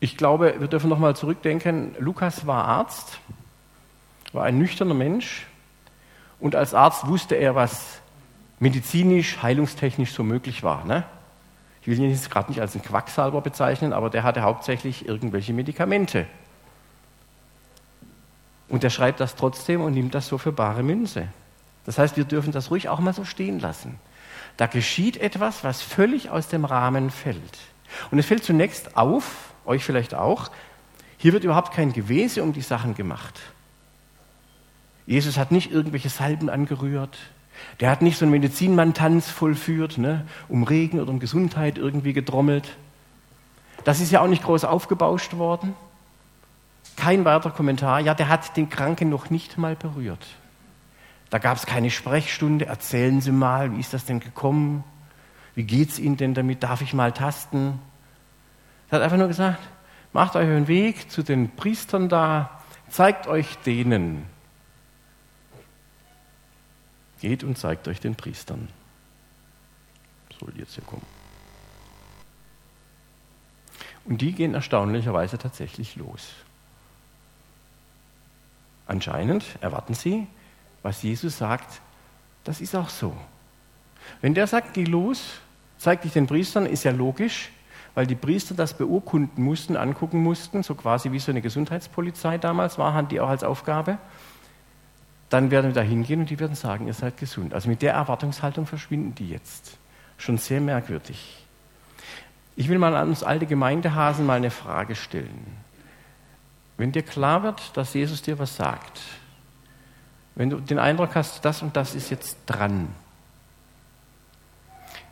Ich 0.00 0.16
glaube, 0.16 0.56
wir 0.58 0.68
dürfen 0.68 0.90
nochmal 0.90 1.16
zurückdenken, 1.16 1.94
Lukas 1.98 2.46
war 2.46 2.66
Arzt, 2.66 3.18
war 4.32 4.44
ein 4.44 4.58
nüchterner 4.58 4.94
Mensch 4.94 5.46
und 6.40 6.54
als 6.54 6.74
Arzt 6.74 7.06
wusste 7.06 7.36
er, 7.36 7.54
was 7.54 8.00
medizinisch, 8.64 9.42
heilungstechnisch 9.42 10.12
so 10.12 10.22
möglich 10.22 10.62
war. 10.62 10.86
Ne? 10.86 11.04
Ich 11.82 11.86
will 11.86 11.98
ihn 11.98 12.08
jetzt 12.08 12.30
gerade 12.30 12.50
nicht 12.50 12.62
als 12.62 12.74
einen 12.74 12.82
Quacksalber 12.82 13.42
bezeichnen, 13.42 13.92
aber 13.92 14.08
der 14.08 14.22
hatte 14.22 14.40
hauptsächlich 14.40 15.06
irgendwelche 15.06 15.52
Medikamente. 15.52 16.26
Und 18.70 18.82
er 18.82 18.88
schreibt 18.88 19.20
das 19.20 19.36
trotzdem 19.36 19.82
und 19.82 19.92
nimmt 19.92 20.14
das 20.14 20.28
so 20.28 20.38
für 20.38 20.50
bare 20.50 20.82
Münze. 20.82 21.28
Das 21.84 21.98
heißt, 21.98 22.16
wir 22.16 22.24
dürfen 22.24 22.52
das 22.52 22.70
ruhig 22.70 22.88
auch 22.88 23.00
mal 23.00 23.12
so 23.12 23.26
stehen 23.26 23.60
lassen. 23.60 23.98
Da 24.56 24.66
geschieht 24.66 25.18
etwas, 25.18 25.62
was 25.62 25.82
völlig 25.82 26.30
aus 26.30 26.48
dem 26.48 26.64
Rahmen 26.64 27.10
fällt. 27.10 27.58
Und 28.10 28.18
es 28.18 28.24
fällt 28.24 28.44
zunächst 28.44 28.96
auf, 28.96 29.52
euch 29.66 29.84
vielleicht 29.84 30.14
auch, 30.14 30.50
hier 31.18 31.34
wird 31.34 31.44
überhaupt 31.44 31.74
kein 31.74 31.92
Gewese 31.92 32.42
um 32.42 32.54
die 32.54 32.62
Sachen 32.62 32.94
gemacht. 32.94 33.38
Jesus 35.04 35.36
hat 35.36 35.52
nicht 35.52 35.70
irgendwelche 35.70 36.08
Salben 36.08 36.48
angerührt, 36.48 37.18
der 37.80 37.90
hat 37.90 38.02
nicht 38.02 38.18
so 38.18 38.24
einen 38.24 38.32
Medizinmann-Tanz 38.32 39.30
vollführt, 39.30 39.98
ne, 39.98 40.26
um 40.48 40.62
Regen 40.62 41.00
oder 41.00 41.10
um 41.10 41.18
Gesundheit 41.18 41.78
irgendwie 41.78 42.12
gedrommelt. 42.12 42.76
Das 43.84 44.00
ist 44.00 44.12
ja 44.12 44.20
auch 44.20 44.28
nicht 44.28 44.42
groß 44.42 44.64
aufgebauscht 44.64 45.36
worden. 45.36 45.74
Kein 46.96 47.24
weiterer 47.24 47.50
Kommentar. 47.50 48.00
Ja, 48.00 48.14
der 48.14 48.28
hat 48.28 48.56
den 48.56 48.70
Kranken 48.70 49.10
noch 49.10 49.30
nicht 49.30 49.58
mal 49.58 49.76
berührt. 49.76 50.24
Da 51.30 51.38
gab 51.38 51.56
es 51.56 51.66
keine 51.66 51.90
Sprechstunde. 51.90 52.66
Erzählen 52.66 53.20
Sie 53.20 53.32
mal, 53.32 53.74
wie 53.74 53.80
ist 53.80 53.92
das 53.92 54.04
denn 54.04 54.20
gekommen? 54.20 54.84
Wie 55.54 55.64
geht 55.64 55.90
es 55.90 55.98
Ihnen 55.98 56.16
denn 56.16 56.34
damit? 56.34 56.62
Darf 56.62 56.80
ich 56.80 56.94
mal 56.94 57.12
tasten? 57.12 57.80
Er 58.90 58.96
hat 58.96 59.02
einfach 59.02 59.16
nur 59.16 59.28
gesagt, 59.28 59.60
macht 60.12 60.36
euch 60.36 60.46
einen 60.46 60.68
Weg 60.68 61.10
zu 61.10 61.22
den 61.22 61.50
Priestern 61.56 62.08
da, 62.08 62.62
zeigt 62.88 63.26
euch 63.26 63.56
denen, 63.66 64.24
Geht 67.20 67.44
und 67.44 67.56
zeigt 67.56 67.88
euch 67.88 68.00
den 68.00 68.14
Priestern. 68.14 68.68
Soll 70.38 70.52
jetzt 70.56 70.74
hier 70.74 70.84
kommen. 70.84 71.06
Und 74.04 74.20
die 74.20 74.32
gehen 74.32 74.54
erstaunlicherweise 74.54 75.38
tatsächlich 75.38 75.96
los. 75.96 76.32
Anscheinend 78.86 79.44
erwarten 79.60 79.94
sie, 79.94 80.26
was 80.82 81.02
Jesus 81.02 81.38
sagt, 81.38 81.80
das 82.44 82.60
ist 82.60 82.74
auch 82.76 82.90
so. 82.90 83.16
Wenn 84.20 84.34
der 84.34 84.46
sagt, 84.46 84.74
geh 84.74 84.84
los, 84.84 85.40
zeig 85.78 86.02
dich 86.02 86.12
den 86.12 86.26
Priestern, 86.26 86.66
ist 86.66 86.84
ja 86.84 86.92
logisch, 86.92 87.50
weil 87.94 88.06
die 88.06 88.14
Priester 88.14 88.54
das 88.54 88.76
beurkunden 88.76 89.42
mussten, 89.42 89.76
angucken 89.76 90.22
mussten, 90.22 90.62
so 90.62 90.74
quasi 90.74 91.12
wie 91.12 91.18
so 91.18 91.30
eine 91.30 91.40
Gesundheitspolizei 91.40 92.36
damals 92.36 92.76
war, 92.76 92.92
hatten 92.92 93.08
die 93.08 93.20
auch 93.20 93.30
als 93.30 93.44
Aufgabe 93.44 93.98
dann 95.30 95.50
werden 95.50 95.66
wir 95.66 95.74
da 95.74 95.80
hingehen 95.80 96.20
und 96.20 96.30
die 96.30 96.38
werden 96.38 96.54
sagen, 96.54 96.86
ihr 96.86 96.94
seid 96.94 97.16
gesund. 97.16 97.54
Also 97.54 97.68
mit 97.68 97.82
der 97.82 97.94
Erwartungshaltung 97.94 98.66
verschwinden 98.66 99.14
die 99.14 99.30
jetzt. 99.30 99.78
Schon 100.16 100.38
sehr 100.38 100.60
merkwürdig. 100.60 101.44
Ich 102.56 102.68
will 102.68 102.78
mal 102.78 102.94
an 102.94 103.08
uns 103.08 103.24
alte 103.24 103.46
Gemeindehasen 103.46 104.26
mal 104.26 104.36
eine 104.36 104.50
Frage 104.50 104.94
stellen. 104.94 105.56
Wenn 106.76 106.92
dir 106.92 107.02
klar 107.02 107.42
wird, 107.42 107.76
dass 107.76 107.94
Jesus 107.94 108.22
dir 108.22 108.38
was 108.38 108.56
sagt, 108.56 109.00
wenn 110.34 110.50
du 110.50 110.60
den 110.60 110.78
Eindruck 110.78 111.14
hast, 111.14 111.44
das 111.44 111.62
und 111.62 111.76
das 111.76 111.94
ist 111.94 112.10
jetzt 112.10 112.38
dran, 112.46 112.88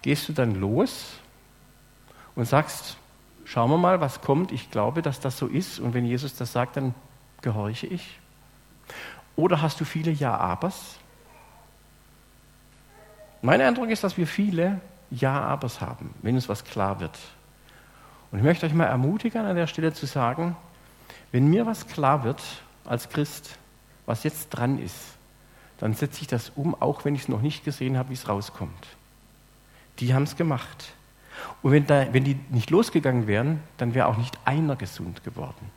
gehst 0.02 0.28
du 0.28 0.32
dann 0.32 0.56
los 0.56 1.14
und 2.34 2.46
sagst, 2.46 2.96
schauen 3.44 3.70
wir 3.70 3.78
mal, 3.78 4.00
was 4.00 4.20
kommt, 4.20 4.50
ich 4.50 4.70
glaube, 4.70 5.02
dass 5.02 5.20
das 5.20 5.38
so 5.38 5.46
ist 5.46 5.78
und 5.78 5.94
wenn 5.94 6.04
Jesus 6.04 6.34
das 6.34 6.52
sagt, 6.52 6.76
dann 6.76 6.94
gehorche 7.40 7.86
ich? 7.86 8.18
Oder 9.36 9.62
hast 9.62 9.80
du 9.80 9.84
viele 9.84 10.10
Ja-Abers? 10.10 10.96
Mein 13.40 13.60
Eindruck 13.60 13.88
ist, 13.88 14.04
dass 14.04 14.16
wir 14.16 14.26
viele 14.26 14.80
Ja-Abers 15.10 15.80
haben, 15.80 16.14
wenn 16.22 16.34
uns 16.34 16.48
was 16.48 16.64
klar 16.64 17.00
wird. 17.00 17.18
Und 18.30 18.38
ich 18.38 18.44
möchte 18.44 18.66
euch 18.66 18.74
mal 18.74 18.86
ermutigen, 18.86 19.44
an 19.44 19.56
der 19.56 19.66
Stelle 19.66 19.92
zu 19.92 20.06
sagen, 20.06 20.56
wenn 21.32 21.48
mir 21.48 21.66
was 21.66 21.86
klar 21.86 22.24
wird 22.24 22.42
als 22.84 23.08
Christ, 23.08 23.58
was 24.06 24.24
jetzt 24.24 24.50
dran 24.50 24.78
ist, 24.78 24.96
dann 25.78 25.94
setze 25.94 26.20
ich 26.22 26.28
das 26.28 26.50
um, 26.54 26.74
auch 26.80 27.04
wenn 27.04 27.14
ich 27.14 27.22
es 27.22 27.28
noch 27.28 27.42
nicht 27.42 27.64
gesehen 27.64 27.98
habe, 27.98 28.10
wie 28.10 28.14
es 28.14 28.28
rauskommt. 28.28 28.86
Die 29.98 30.14
haben 30.14 30.22
es 30.22 30.36
gemacht. 30.36 30.92
Und 31.62 31.72
wenn, 31.72 31.86
da, 31.86 32.12
wenn 32.12 32.24
die 32.24 32.38
nicht 32.50 32.70
losgegangen 32.70 33.26
wären, 33.26 33.60
dann 33.78 33.94
wäre 33.94 34.06
auch 34.06 34.16
nicht 34.16 34.38
einer 34.44 34.76
gesund 34.76 35.24
geworden. 35.24 35.70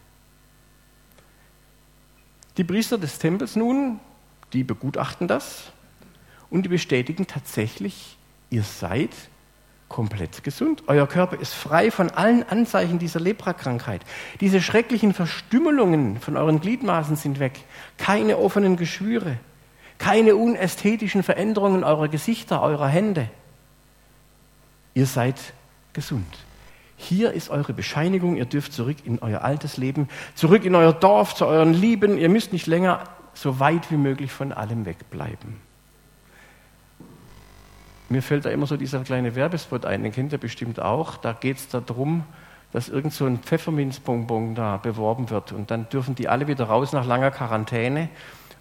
Die 2.58 2.64
Priester 2.64 2.98
des 2.98 3.20
Tempels 3.20 3.56
nun, 3.56 4.00
die 4.54 4.64
begutachten 4.64 5.28
das 5.28 5.72
und 6.50 6.64
die 6.64 6.70
bestätigen 6.70 7.28
tatsächlich, 7.28 8.18
ihr 8.50 8.64
seid 8.64 9.10
komplett 9.90 10.44
gesund. 10.44 10.84
Euer 10.88 11.08
Körper 11.08 11.40
ist 11.40 11.54
frei 11.54 11.92
von 11.92 12.10
allen 12.10 12.44
Anzeichen 12.44 13.00
dieser 13.00 13.20
Leprakrankheit. 13.20 14.02
Diese 14.40 14.62
schrecklichen 14.62 15.14
Verstümmelungen 15.14 16.20
von 16.20 16.38
euren 16.38 16.60
Gliedmaßen 16.60 17.16
sind 17.16 17.40
weg. 17.40 17.60
Keine 17.98 18.38
offenen 18.38 18.78
Geschwüre, 18.78 19.38
keine 19.98 20.36
unästhetischen 20.36 21.24
Veränderungen 21.24 21.84
eurer 21.84 22.08
Gesichter, 22.08 22.62
eurer 22.62 22.88
Hände. 22.88 23.30
Ihr 24.94 25.06
seid 25.06 25.36
gesund. 25.94 26.26
Hier 26.98 27.34
ist 27.34 27.50
eure 27.50 27.74
Bescheinigung, 27.74 28.38
ihr 28.38 28.46
dürft 28.46 28.74
zurück 28.74 28.98
in 29.04 29.20
euer 29.20 29.42
altes 29.42 29.78
Leben, 29.78 30.08
zurück 30.34 30.64
in 30.66 30.76
euer 30.76 30.94
Dorf, 30.94 31.36
zu 31.36 31.46
euren 31.46 31.74
Lieben. 31.74 32.18
Ihr 32.18 32.30
müsst 32.30 32.54
nicht 32.54 32.68
länger 32.68 33.04
so 33.34 33.60
weit 33.60 33.92
wie 33.92 33.98
möglich 33.98 34.32
von 34.32 34.54
allem 34.54 34.86
wegbleiben. 34.86 35.58
Mir 38.08 38.22
fällt 38.22 38.46
da 38.46 38.50
immer 38.50 38.68
so 38.68 38.78
dieser 38.78 39.00
kleine 39.00 39.36
Werbespot 39.36 39.86
ein, 39.86 40.04
den 40.04 40.12
kennt 40.12 40.32
ihr 40.32 40.38
bestimmt 40.38 40.80
auch. 40.80 41.18
Da 41.18 41.34
geht 41.34 41.58
es 41.58 41.68
darum, 41.68 42.24
dass 42.72 42.88
irgend 42.88 43.14
so 43.14 43.26
ein 43.26 43.40
Pfefferminzbonbon 43.40 44.56
da 44.56 44.78
beworben 44.78 45.30
wird. 45.30 45.52
Und 45.52 45.72
dann 45.72 45.90
dürfen 45.90 46.16
die 46.16 46.28
alle 46.28 46.48
wieder 46.48 46.66
raus 46.66 46.94
nach 46.94 47.06
langer 47.06 47.32
Quarantäne, 47.32 48.10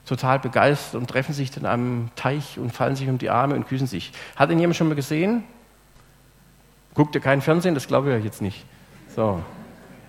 total 0.06 0.38
begeistert 0.38 1.00
und 1.00 1.08
treffen 1.08 1.34
sich 1.34 1.50
dann 1.50 1.66
am 1.66 2.10
Teich 2.16 2.58
und 2.58 2.72
fallen 2.72 2.96
sich 2.96 3.08
um 3.08 3.18
die 3.18 3.30
Arme 3.30 3.54
und 3.54 3.68
küssen 3.68 3.86
sich. 3.86 4.12
Hat 4.36 4.50
ihn 4.50 4.58
jemand 4.58 4.76
schon 4.76 4.88
mal 4.88 4.94
gesehen? 4.94 5.44
Guckt 6.94 7.14
ihr 7.14 7.20
keinen 7.20 7.42
Fernsehen? 7.42 7.74
Das 7.74 7.86
glaube 7.86 8.10
ich 8.10 8.16
euch 8.16 8.24
jetzt 8.24 8.40
nicht. 8.40 8.64
So. 9.14 9.40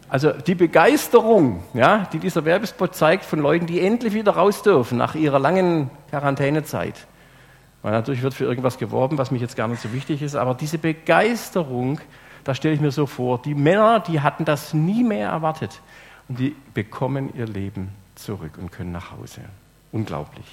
Also 0.08 0.32
die 0.32 0.56
Begeisterung, 0.56 1.64
ja, 1.74 2.08
die 2.14 2.20
dieser 2.20 2.46
Werbespot 2.46 2.96
zeigt 2.96 3.26
von 3.26 3.40
Leuten, 3.40 3.66
die 3.66 3.82
endlich 3.82 4.14
wieder 4.14 4.34
raus 4.34 4.62
dürfen 4.62 4.98
nach 4.98 5.16
ihrer 5.16 5.40
langen 5.40 5.90
Quarantänezeit. 6.10 7.08
Weil 7.82 7.92
natürlich 7.92 8.22
wird 8.22 8.34
für 8.34 8.46
irgendwas 8.46 8.78
geworben, 8.78 9.18
was 9.18 9.32
mich 9.32 9.42
jetzt 9.42 9.56
gar 9.56 9.68
nicht 9.68 9.82
so 9.82 9.94
wichtig 9.94 10.22
ist, 10.22 10.36
aber 10.36 10.54
diese 10.54 10.78
Begeisterung, 10.78 12.00
da 12.44 12.54
stelle 12.54 12.76
ich 12.76 12.82
mir 12.82 12.92
so 12.92 13.08
vor, 13.08 13.42
die 13.42 13.56
Männer, 13.56 14.00
die 14.00 14.22
hatten 14.22 14.46
das 14.46 14.74
nie 14.74 15.04
mehr 15.04 15.30
erwartet 15.30 15.82
und 16.28 16.40
die 16.40 16.56
bekommen 16.74 17.34
ihr 17.36 17.48
Leben 17.48 17.90
zurück 18.16 18.54
und 18.60 18.72
können 18.72 18.92
nach 18.92 19.12
Hause. 19.12 19.42
Unglaublich. 19.92 20.46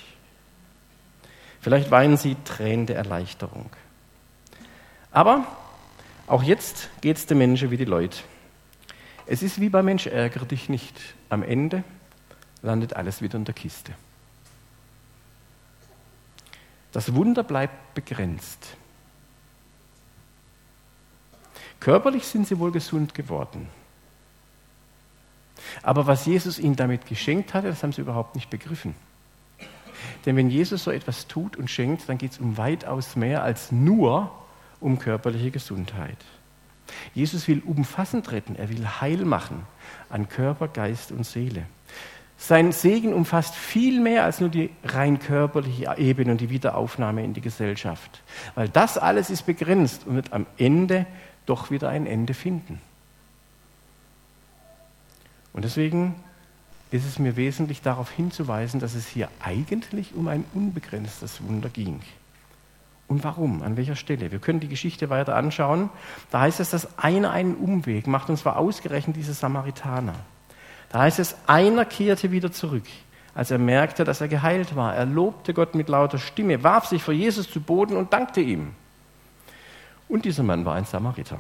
Vielleicht 1.61 1.91
weinen 1.91 2.17
sie 2.17 2.37
Tränen 2.45 2.87
der 2.87 2.97
Erleichterung. 2.97 3.71
Aber 5.11 5.45
auch 6.27 6.43
jetzt 6.43 6.89
geht 7.01 7.17
es 7.17 7.27
den 7.27 7.39
Menschen 7.39 7.71
wie 7.71 7.77
die 7.77 7.85
Leute. 7.85 8.19
Es 9.27 9.43
ist 9.43 9.61
wie 9.61 9.69
beim 9.69 9.85
Mensch, 9.85 10.07
ärgere 10.07 10.47
dich 10.47 10.69
nicht. 10.69 10.99
Am 11.29 11.43
Ende 11.43 11.85
landet 12.63 12.95
alles 12.95 13.23
wieder 13.23 13.37
in 13.37 13.45
der 13.45 13.55
Kiste. 13.55 13.93
Das 16.93 17.15
Wunder 17.15 17.43
bleibt 17.43 17.95
begrenzt. 17.95 18.77
Körperlich 21.81 22.27
sind 22.27 22.47
sie 22.47 22.59
wohl 22.59 22.71
gesund 22.71 23.15
geworden. 23.15 23.69
Aber 25.83 26.07
was 26.07 26.27
Jesus 26.27 26.59
ihnen 26.59 26.77
damit 26.77 27.07
geschenkt 27.07 27.55
hatte, 27.55 27.69
das 27.69 27.83
haben 27.83 27.93
sie 27.93 28.03
überhaupt 28.03 28.35
nicht 28.35 28.51
begriffen. 28.51 28.95
Denn 30.27 30.37
wenn 30.37 30.51
Jesus 30.51 30.85
so 30.85 30.91
etwas 30.91 31.27
tut 31.27 31.57
und 31.57 31.71
schenkt, 31.71 32.09
dann 32.09 32.19
geht 32.19 32.33
es 32.33 32.39
um 32.39 32.57
weitaus 32.57 33.17
mehr 33.17 33.43
als 33.43 33.73
nur 33.73 34.31
um 34.83 34.99
körperliche 34.99 35.51
Gesundheit. 35.51 36.19
Jesus 37.15 37.49
will 37.49 37.63
umfassend 37.65 38.33
retten, 38.33 38.57
er 38.57 38.69
will 38.69 38.87
heil 39.01 39.25
machen 39.25 39.63
an 40.11 40.29
Körper, 40.29 40.69
Geist 40.69 41.13
und 41.13 41.25
Seele. 41.25 41.67
Sein 42.37 42.73
Segen 42.73 43.15
umfasst 43.15 43.55
viel 43.55 44.01
mehr 44.01 44.25
als 44.25 44.41
nur 44.41 44.49
die 44.49 44.71
rein 44.83 45.21
körperliche 45.21 45.95
Ebene 45.97 46.33
und 46.33 46.41
die 46.41 46.51
Wiederaufnahme 46.51 47.23
in 47.23 47.35
die 47.35 47.41
Gesellschaft. 47.41 48.21
Weil 48.57 48.69
das 48.69 48.99
alles 48.99 49.31
ist 49.31 49.47
begrenzt 49.47 50.07
und 50.07 50.17
wird 50.17 50.33
am 50.33 50.47
Ende 50.59 51.07
doch 51.47 51.71
wieder 51.71 51.89
ein 51.89 52.05
Ende 52.07 52.35
finden. 52.35 52.81
Und 55.53 55.65
deswegen 55.65 56.17
ist 56.91 57.07
es 57.07 57.19
mir 57.19 57.37
wesentlich 57.37 57.81
darauf 57.81 58.11
hinzuweisen, 58.11 58.81
dass 58.81 58.95
es 58.95 59.07
hier 59.07 59.29
eigentlich 59.41 60.15
um 60.15 60.27
ein 60.27 60.45
unbegrenztes 60.53 61.43
Wunder 61.45 61.69
ging. 61.69 62.01
Und 63.13 63.25
warum? 63.25 63.63
An 63.63 63.77
welcher 63.77 63.95
Stelle? 63.95 64.33
Wir 64.33 64.39
können 64.39 64.61
die 64.61 64.69
Geschichte 64.69 65.11
weiter 65.11 65.37
anschauen. 65.37 65.91
Da 66.31 66.41
heißt 66.41 66.61
es, 66.61 66.71
dass 66.71 66.99
einer 66.99 67.31
einen 67.31 67.57
Umweg 67.57 68.07
macht, 68.07 68.31
und 68.31 68.39
zwar 68.39 68.57
ausgerechnet 68.57 69.17
diese 69.17 69.35
Samaritaner. 69.35 70.15
Da 70.89 71.01
heißt 71.01 71.19
es, 71.19 71.37
einer 71.47 71.85
kehrte 71.85 72.31
wieder 72.31 72.53
zurück, 72.53 72.87
als 73.35 73.51
er 73.51 73.59
merkte, 73.59 74.05
dass 74.05 74.23
er 74.23 74.29
geheilt 74.29 74.77
war. 74.77 74.97
Er 74.97 75.05
lobte 75.05 75.53
Gott 75.53 75.75
mit 75.75 75.91
lauter 75.91 76.17
Stimme, 76.17 76.63
warf 76.63 76.87
sich 76.87 77.03
vor 77.03 77.13
Jesus 77.13 77.51
zu 77.51 77.61
Boden 77.61 77.99
und 77.99 78.15
dankte 78.15 78.41
ihm. 78.41 78.71
Und 80.09 80.25
dieser 80.25 80.43
Mann 80.43 80.65
war 80.65 80.77
ein 80.77 80.87
Samariter. 80.87 81.39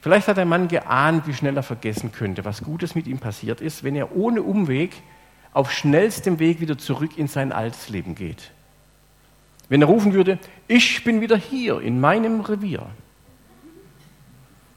Vielleicht 0.00 0.26
hat 0.26 0.36
der 0.36 0.46
Mann 0.46 0.66
geahnt, 0.66 1.28
wie 1.28 1.34
schnell 1.34 1.56
er 1.56 1.62
vergessen 1.62 2.10
könnte, 2.10 2.44
was 2.44 2.64
Gutes 2.64 2.96
mit 2.96 3.06
ihm 3.06 3.20
passiert 3.20 3.60
ist, 3.60 3.84
wenn 3.84 3.94
er 3.94 4.16
ohne 4.16 4.42
Umweg 4.42 5.00
auf 5.52 5.70
schnellstem 5.70 6.40
Weg 6.40 6.58
wieder 6.58 6.76
zurück 6.76 7.16
in 7.16 7.28
sein 7.28 7.52
altes 7.52 7.88
Leben 7.88 8.16
geht. 8.16 8.50
Wenn 9.68 9.82
er 9.82 9.88
rufen 9.88 10.14
würde, 10.14 10.38
ich 10.66 11.04
bin 11.04 11.20
wieder 11.20 11.36
hier 11.36 11.80
in 11.80 12.00
meinem 12.00 12.40
Revier. 12.40 12.86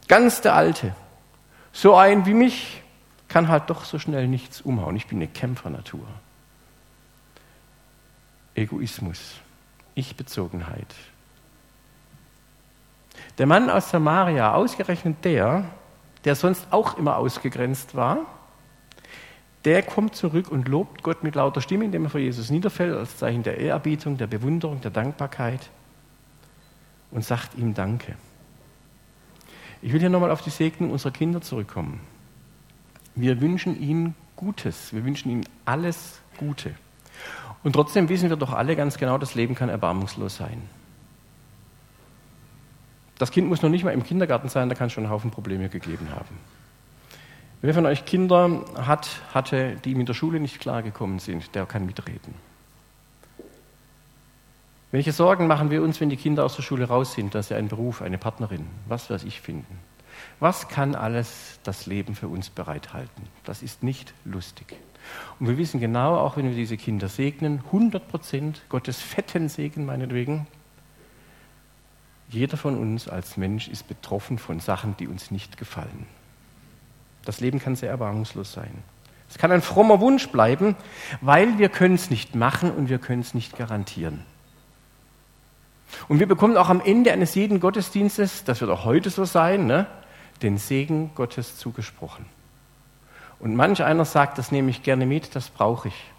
Ganz 0.08 0.42
der 0.42 0.56
Alte. 0.56 0.94
So 1.72 1.96
ein 1.96 2.26
wie 2.26 2.34
mich 2.34 2.84
kann 3.30 3.48
halt 3.48 3.70
doch 3.70 3.86
so 3.86 3.98
schnell 3.98 4.28
nichts 4.28 4.60
umhauen. 4.62 4.98
Ich 4.98 5.08
bin 5.08 5.20
eine 5.20 5.28
Kämpfernatur. 5.28 6.06
Egoismus, 8.56 9.36
Ich-Bezogenheit. 9.96 10.94
Der 13.38 13.46
Mann 13.46 13.70
aus 13.70 13.90
Samaria, 13.90 14.54
ausgerechnet 14.54 15.24
der, 15.24 15.64
der 16.26 16.36
sonst 16.36 16.68
auch 16.72 16.98
immer 16.98 17.16
ausgegrenzt 17.16 17.96
war, 17.96 18.26
der 19.66 19.84
kommt 19.84 20.16
zurück 20.16 20.50
und 20.50 20.68
lobt 20.68 21.04
Gott 21.04 21.24
mit 21.24 21.36
lauter 21.36 21.62
Stimme, 21.62 21.86
indem 21.86 22.06
er 22.06 22.10
vor 22.10 22.20
Jesus 22.20 22.50
niederfällt, 22.50 22.96
als 22.96 23.18
Zeichen 23.18 23.44
der 23.44 23.58
Ehrerbietung, 23.58 24.18
der 24.18 24.28
Bewunderung, 24.28 24.82
der 24.82 24.92
Dankbarkeit 24.92 25.70
und 27.12 27.24
sagt 27.24 27.58
ihm 27.58 27.74
Danke. 27.74 28.16
Ich 29.82 29.94
will 29.94 30.00
hier 30.00 30.10
nochmal 30.10 30.32
auf 30.32 30.42
die 30.42 30.50
Segnung 30.50 30.92
unserer 30.92 31.12
Kinder 31.12 31.42
zurückkommen. 31.42 32.02
Wir 33.16 33.42
wünschen 33.42 33.80
ihnen 33.80 34.16
Gutes, 34.36 34.94
wir 34.94 35.04
wünschen 35.04 35.30
ihnen 35.30 35.46
alles 35.66 36.20
Gute. 36.38 36.74
Und 37.64 37.74
trotzdem 37.74 38.10
wissen 38.10 38.30
wir 38.30 38.38
doch 38.38 38.54
alle 38.54 38.76
ganz 38.76 38.98
genau, 38.98 39.18
das 39.18 39.36
Leben 39.36 39.54
kann 39.54 39.70
erbarmungslos 39.70 40.38
sein. 40.38 40.62
Das 43.20 43.30
Kind 43.30 43.48
muss 43.48 43.62
noch 43.62 43.70
nicht 43.70 43.84
mal 43.84 43.92
im 43.92 44.04
Kindergarten 44.04 44.50
sein, 44.50 44.70
da 44.70 44.74
kann 44.74 44.88
es 44.88 44.94
schon 44.94 45.04
einen 45.04 45.14
Haufen 45.14 45.30
Probleme 45.30 45.70
gegeben 45.70 46.10
haben. 46.10 46.38
Wer 47.64 47.76
von 47.76 47.86
euch 47.86 48.06
Kinder 48.06 48.66
hat, 48.76 49.08
hatte, 49.34 49.76
die 49.86 49.94
mit 49.94 50.08
der 50.08 50.16
Schule 50.16 50.40
nicht 50.40 50.60
klargekommen 50.60 51.20
sind, 51.20 51.54
der 51.54 51.68
kann 51.68 51.86
mitreden. 51.86 52.34
Welche 54.90 55.12
Sorgen 55.12 55.46
machen 55.46 55.70
wir 55.70 55.84
uns, 55.84 56.02
wenn 56.02 56.10
die 56.10 56.18
Kinder 56.18 56.44
aus 56.44 56.56
der 56.56 56.64
Schule 56.64 56.88
raus 56.88 57.14
sind, 57.14 57.36
dass 57.36 57.50
sie 57.50 57.56
einen 57.56 57.68
Beruf, 57.68 58.02
eine 58.02 58.18
Partnerin, 58.18 58.66
was 58.88 59.10
weiß 59.10 59.24
ich 59.24 59.42
finden? 59.42 59.80
Was 60.40 60.70
kann 60.70 60.96
alles 60.96 61.60
das 61.64 61.86
Leben 61.86 62.16
für 62.16 62.28
uns 62.28 62.50
bereithalten? 62.50 63.28
Das 63.44 63.62
ist 63.62 63.84
nicht 63.84 64.14
lustig. 64.26 64.76
Und 65.40 65.48
wir 65.48 65.58
wissen 65.58 65.80
genau, 65.80 66.18
auch 66.18 66.38
wenn 66.38 66.46
wir 66.46 66.56
diese 66.56 66.78
Kinder 66.78 67.10
segnen, 67.10 67.62
100 67.68 68.08
Prozent 68.08 68.62
Gottes 68.70 69.00
fetten 69.02 69.50
Segen 69.50 69.86
meinetwegen, 69.86 70.48
jeder 72.28 72.58
von 72.58 72.78
uns 72.78 73.08
als 73.08 73.38
Mensch 73.38 73.68
ist 73.68 73.88
betroffen 73.88 74.40
von 74.40 74.60
Sachen, 74.60 74.98
die 74.98 75.08
uns 75.08 75.32
nicht 75.32 75.58
gefallen. 75.58 76.08
Das 77.26 77.40
Leben 77.40 77.60
kann 77.60 77.76
sehr 77.76 77.90
erbarmungslos 77.90 78.54
sein. 78.54 78.84
Es 79.30 79.38
kann 79.38 79.52
ein 79.52 79.62
frommer 79.62 80.02
Wunsch 80.02 80.28
bleiben, 80.30 80.76
weil 81.22 81.58
wir 81.58 81.70
können 81.70 81.96
es 81.96 82.10
nicht 82.10 82.36
machen 82.36 82.72
und 82.72 82.90
wir 82.90 83.00
können 83.00 83.22
es 83.22 83.34
nicht 83.34 83.58
garantieren. 83.58 84.26
Und 86.08 86.20
wir 86.20 86.28
bekommen 86.28 86.58
auch 86.58 86.70
am 86.70 86.82
Ende 86.82 87.12
eines 87.12 87.36
jeden 87.36 87.60
Gottesdienstes, 87.60 88.44
das 88.44 88.62
wird 88.62 88.72
auch 88.72 88.86
heute 88.86 89.10
so 89.10 89.26
sein, 89.26 89.68
ne, 89.68 89.88
den 90.42 90.58
Segen 90.58 91.12
Gottes 91.16 91.58
zugesprochen. 91.58 92.26
Und 93.40 93.56
manch 93.56 93.84
einer 93.84 94.06
sagt, 94.06 94.38
das 94.38 94.52
nehme 94.52 94.70
ich 94.70 94.84
gerne 94.84 95.06
mit, 95.06 95.36
das 95.36 95.50
brauche 95.50 95.88
ich. 95.88 96.12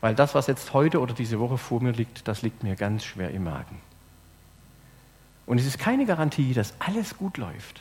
Weil 0.00 0.14
das, 0.14 0.34
was 0.34 0.46
jetzt 0.46 0.72
heute 0.72 1.00
oder 1.00 1.14
diese 1.14 1.40
Woche 1.40 1.58
vor 1.58 1.82
mir 1.82 1.92
liegt, 1.92 2.28
das 2.28 2.42
liegt 2.42 2.62
mir 2.62 2.76
ganz 2.76 3.04
schwer 3.04 3.30
im 3.30 3.44
Magen. 3.44 3.80
Und 5.46 5.58
es 5.58 5.66
ist 5.66 5.78
keine 5.78 6.04
Garantie, 6.04 6.52
dass 6.54 6.74
alles 6.78 7.16
gut 7.16 7.36
läuft. 7.36 7.80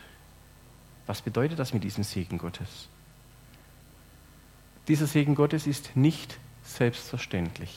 Was 1.08 1.22
bedeutet 1.22 1.58
das 1.58 1.74
mit 1.74 1.84
diesem 1.84 2.04
Segen 2.04 2.38
Gottes? 2.38 2.90
Dieser 4.88 5.08
Segen 5.08 5.36
Gottes 5.36 5.66
ist 5.66 5.96
nicht 5.96 6.38
selbstverständlich. 6.64 7.76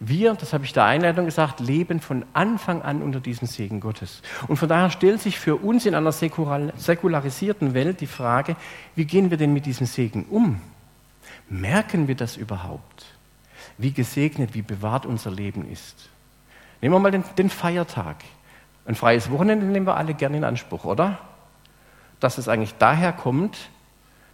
Wir, 0.00 0.34
das 0.34 0.54
habe 0.54 0.64
ich 0.64 0.72
der 0.72 0.84
Einleitung 0.84 1.26
gesagt, 1.26 1.60
leben 1.60 2.00
von 2.00 2.24
Anfang 2.32 2.80
an 2.80 3.02
unter 3.02 3.20
diesem 3.20 3.46
Segen 3.46 3.80
Gottes. 3.80 4.22
Und 4.48 4.56
von 4.56 4.68
daher 4.68 4.90
stellt 4.90 5.20
sich 5.20 5.38
für 5.38 5.56
uns 5.56 5.84
in 5.84 5.94
einer 5.94 6.12
säkularisierten 6.12 7.74
Welt 7.74 8.00
die 8.00 8.06
Frage, 8.06 8.56
wie 8.94 9.04
gehen 9.04 9.30
wir 9.30 9.36
denn 9.36 9.52
mit 9.52 9.66
diesem 9.66 9.86
Segen 9.86 10.24
um? 10.30 10.60
Merken 11.48 12.08
wir 12.08 12.14
das 12.14 12.36
überhaupt? 12.36 13.04
Wie 13.76 13.92
gesegnet, 13.92 14.54
wie 14.54 14.62
bewahrt 14.62 15.04
unser 15.04 15.30
Leben 15.30 15.70
ist? 15.70 16.08
Nehmen 16.80 16.94
wir 16.94 16.98
mal 16.98 17.10
den, 17.10 17.24
den 17.36 17.50
Feiertag. 17.50 18.16
Ein 18.86 18.94
freies 18.94 19.30
Wochenende 19.30 19.66
nehmen 19.66 19.86
wir 19.86 19.96
alle 19.96 20.14
gerne 20.14 20.38
in 20.38 20.44
Anspruch, 20.44 20.84
oder? 20.84 21.18
Dass 22.20 22.38
es 22.38 22.48
eigentlich 22.48 22.74
daher 22.78 23.12
kommt, 23.12 23.70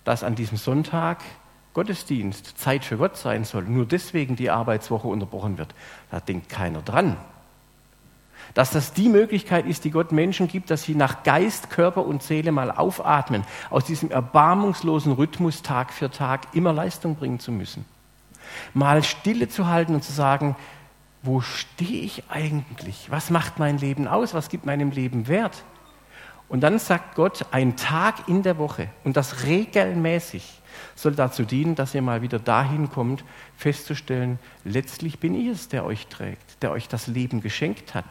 dass 0.05 0.25
an 0.25 0.35
diesem 0.35 0.59
Sonntag 0.59 1.19
Gottesdienst, 1.75 2.59
Zeit 2.59 2.85
für 2.85 2.99
Gott 2.99 3.17
sein 3.17 3.45
soll, 3.45 3.63
nur 3.63 3.87
deswegen 3.87 4.37
die 4.37 4.51
Arbeitswoche 4.51 5.09
unterbrochen 5.09 5.57
wird. 5.57 5.75
Da 6.11 6.21
denkt 6.21 6.51
keiner 6.51 6.83
dran. 6.83 7.17
Dass 8.55 8.71
das 8.71 8.93
die 8.93 9.09
Möglichkeit 9.09 9.67
ist, 9.67 9.85
die 9.85 9.91
Gott 9.91 10.13
Menschen 10.13 10.49
gibt, 10.49 10.71
dass 10.71 10.83
sie 10.83 10.95
nach 10.95 11.23
Geist, 11.23 11.71
Körper 11.71 12.05
und 12.05 12.23
Seele 12.23 12.53
mal 12.53 12.71
aufatmen, 12.71 13.45
aus 13.71 13.85
diesem 13.85 14.11
erbarmungslosen 14.11 15.13
Rhythmus 15.13 15.63
Tag 15.63 15.93
für 15.93 16.11
Tag 16.11 16.49
immer 16.53 16.73
Leistung 16.75 17.17
bringen 17.17 17.41
zu 17.41 17.53
müssen. 17.53 17.87
Mal 18.75 19.03
Stille 19.03 19.49
zu 19.49 19.69
halten 19.69 19.95
und 19.95 20.05
zu 20.05 20.13
sagen, 20.13 20.57
wo 21.23 21.41
stehe 21.41 22.03
ich 22.03 22.25
eigentlich? 22.29 23.07
Was 23.11 23.31
macht 23.31 23.59
mein 23.59 23.79
Leben 23.79 24.09
aus? 24.09 24.35
Was 24.35 24.51
gibt 24.51 24.67
meinem 24.67 24.91
Leben 24.91 25.29
Wert? 25.29 25.63
Und 26.53 26.61
dann 26.61 26.79
sagt 26.79 27.15
Gott, 27.15 27.47
ein 27.51 27.77
Tag 27.77 28.29
in 28.29 28.43
der 28.43 28.59
Woche 28.59 28.91
und 29.05 29.17
das 29.17 29.45
regelmäßig 29.45 30.61
soll 30.95 31.13
dazu 31.13 31.45
dienen, 31.45 31.77
dass 31.77 31.95
ihr 31.95 32.03
mal 32.03 32.21
wieder 32.21 32.39
dahin 32.39 32.91
kommt, 32.91 33.25
festzustellen, 33.57 34.39
letztlich 34.63 35.19
bin 35.19 35.35
ich 35.35 35.47
es, 35.47 35.69
der 35.69 35.87
euch 35.87 36.09
trägt, 36.09 36.63
der 36.63 36.71
euch 36.73 36.89
das 36.89 37.07
Leben 37.07 37.41
geschenkt 37.41 37.95
hat. 37.95 38.05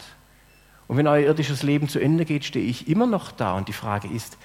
Und 0.88 0.98
wenn 0.98 1.06
euer 1.06 1.28
irdisches 1.28 1.62
Leben 1.62 1.88
zu 1.88 2.00
Ende 2.00 2.26
geht, 2.26 2.44
stehe 2.44 2.66
ich 2.66 2.88
immer 2.88 3.06
noch 3.06 3.32
da. 3.32 3.56
Und 3.56 3.68
die 3.68 3.74
Frage 3.74 4.08
ist, 4.08 4.40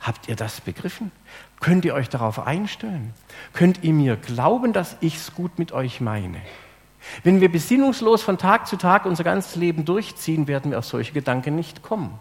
habt 0.00 0.28
ihr 0.28 0.36
das 0.36 0.62
begriffen? 0.62 1.12
Könnt 1.60 1.84
ihr 1.84 1.92
euch 1.92 2.08
darauf 2.08 2.46
einstellen? 2.46 3.12
Könnt 3.52 3.84
ihr 3.84 3.92
mir 3.92 4.16
glauben, 4.16 4.72
dass 4.72 4.96
ich 5.00 5.16
es 5.16 5.34
gut 5.34 5.58
mit 5.58 5.72
euch 5.72 6.00
meine? 6.00 6.40
Wenn 7.22 7.42
wir 7.42 7.52
besinnungslos 7.52 8.22
von 8.22 8.38
Tag 8.38 8.66
zu 8.66 8.78
Tag 8.78 9.04
unser 9.04 9.24
ganzes 9.24 9.56
Leben 9.56 9.84
durchziehen, 9.84 10.48
werden 10.48 10.70
wir 10.70 10.78
auf 10.78 10.86
solche 10.86 11.12
Gedanken 11.12 11.54
nicht 11.54 11.82
kommen. 11.82 12.18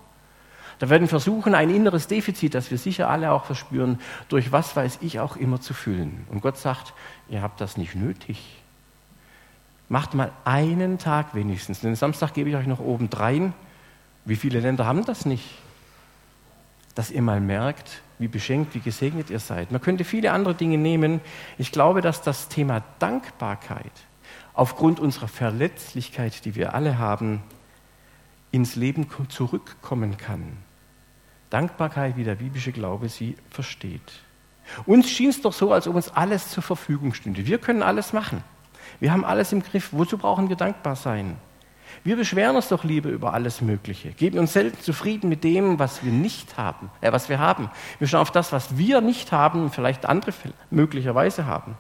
Da 0.80 0.90
werden 0.90 1.08
versuchen, 1.08 1.56
ein 1.56 1.70
inneres 1.70 2.08
Defizit, 2.08 2.54
das 2.54 2.72
wir 2.72 2.78
sicher 2.78 3.10
alle 3.10 3.32
auch 3.32 3.46
verspüren, 3.46 4.00
durch 4.28 4.52
was 4.52 4.76
weiß 4.76 5.00
ich 5.02 5.20
auch 5.20 5.38
immer 5.38 5.62
zu 5.62 5.74
füllen. 5.74 6.26
Und 6.30 6.42
Gott 6.42 6.58
sagt, 6.58 6.94
ihr 7.30 7.42
habt 7.42 7.62
das 7.62 7.78
nicht 7.78 7.96
nötig. 7.96 8.62
Macht 9.88 10.14
mal 10.14 10.32
einen 10.44 10.98
Tag 10.98 11.36
wenigstens. 11.36 11.82
Den 11.82 11.96
Samstag 11.96 12.34
gebe 12.34 12.50
ich 12.50 12.56
euch 12.56 12.68
noch 12.68 12.80
obendrein. 12.80 13.54
Wie 14.26 14.36
viele 14.36 14.60
Länder 14.60 14.86
haben 14.86 15.06
das 15.06 15.26
nicht? 15.26 15.46
Dass 16.96 17.12
ihr 17.12 17.22
mal 17.22 17.40
merkt, 17.40 18.02
wie 18.18 18.28
beschenkt, 18.28 18.74
wie 18.74 18.80
gesegnet 18.80 19.30
ihr 19.30 19.40
seid. 19.40 19.72
Man 19.72 19.82
könnte 19.82 20.04
viele 20.04 20.32
andere 20.32 20.56
Dinge 20.56 20.78
nehmen. 20.78 21.22
Ich 21.58 21.72
glaube, 21.72 22.02
dass 22.02 22.22
das 22.22 22.48
Thema 22.48 22.84
Dankbarkeit 23.00 23.92
aufgrund 24.54 25.00
unserer 25.00 25.28
Verletzlichkeit, 25.28 26.46
die 26.46 26.56
wir 26.56 26.74
alle 26.74 26.98
haben, 26.98 27.44
ins 28.56 28.76
Leben 28.76 29.08
zurückkommen 29.30 30.18
kann. 30.18 30.58
Dankbarkeit, 31.50 32.18
wie 32.18 32.24
der 32.24 32.36
biblische 32.36 32.72
Glaube 32.72 33.10
sie 33.10 33.36
versteht. 33.50 34.14
Uns 34.86 35.10
schien 35.10 35.30
es 35.30 35.42
doch 35.42 35.54
so, 35.54 35.72
als 35.72 35.88
ob 35.88 35.96
uns 35.96 36.10
alles 36.10 36.50
zur 36.50 36.64
Verfügung 36.64 37.14
stünde. 37.14 37.46
Wir 37.46 37.60
können 37.60 37.84
alles 37.84 38.14
machen. 38.14 38.44
Wir 39.00 39.12
haben 39.12 39.26
alles 39.26 39.52
im 39.52 39.62
Griff. 39.62 39.90
Wozu 39.92 40.18
brauchen 40.18 40.50
wir 40.50 40.56
dankbar 40.56 40.96
sein? 40.96 41.38
Wir 42.04 42.16
beschweren 42.16 42.56
uns 42.56 42.70
doch 42.70 42.84
lieber 42.84 43.10
über 43.10 43.34
alles 43.34 43.62
Mögliche, 43.62 44.12
geben 44.12 44.38
uns 44.38 44.54
selten 44.54 44.82
zufrieden 44.82 45.30
mit 45.30 45.44
dem, 45.44 45.80
was 45.80 46.04
wir 46.04 46.12
nicht 46.12 46.58
haben, 46.58 46.90
äh, 47.02 47.12
was 47.12 47.30
wir 47.30 47.40
haben. 47.40 47.70
Wir 48.00 48.08
schauen 48.08 48.22
auf 48.22 48.32
das, 48.32 48.52
was 48.52 48.78
wir 48.78 49.02
nicht 49.02 49.32
haben 49.32 49.64
und 49.64 49.74
vielleicht 49.74 50.06
andere 50.06 50.34
möglicherweise 50.70 51.46
haben. 51.46 51.76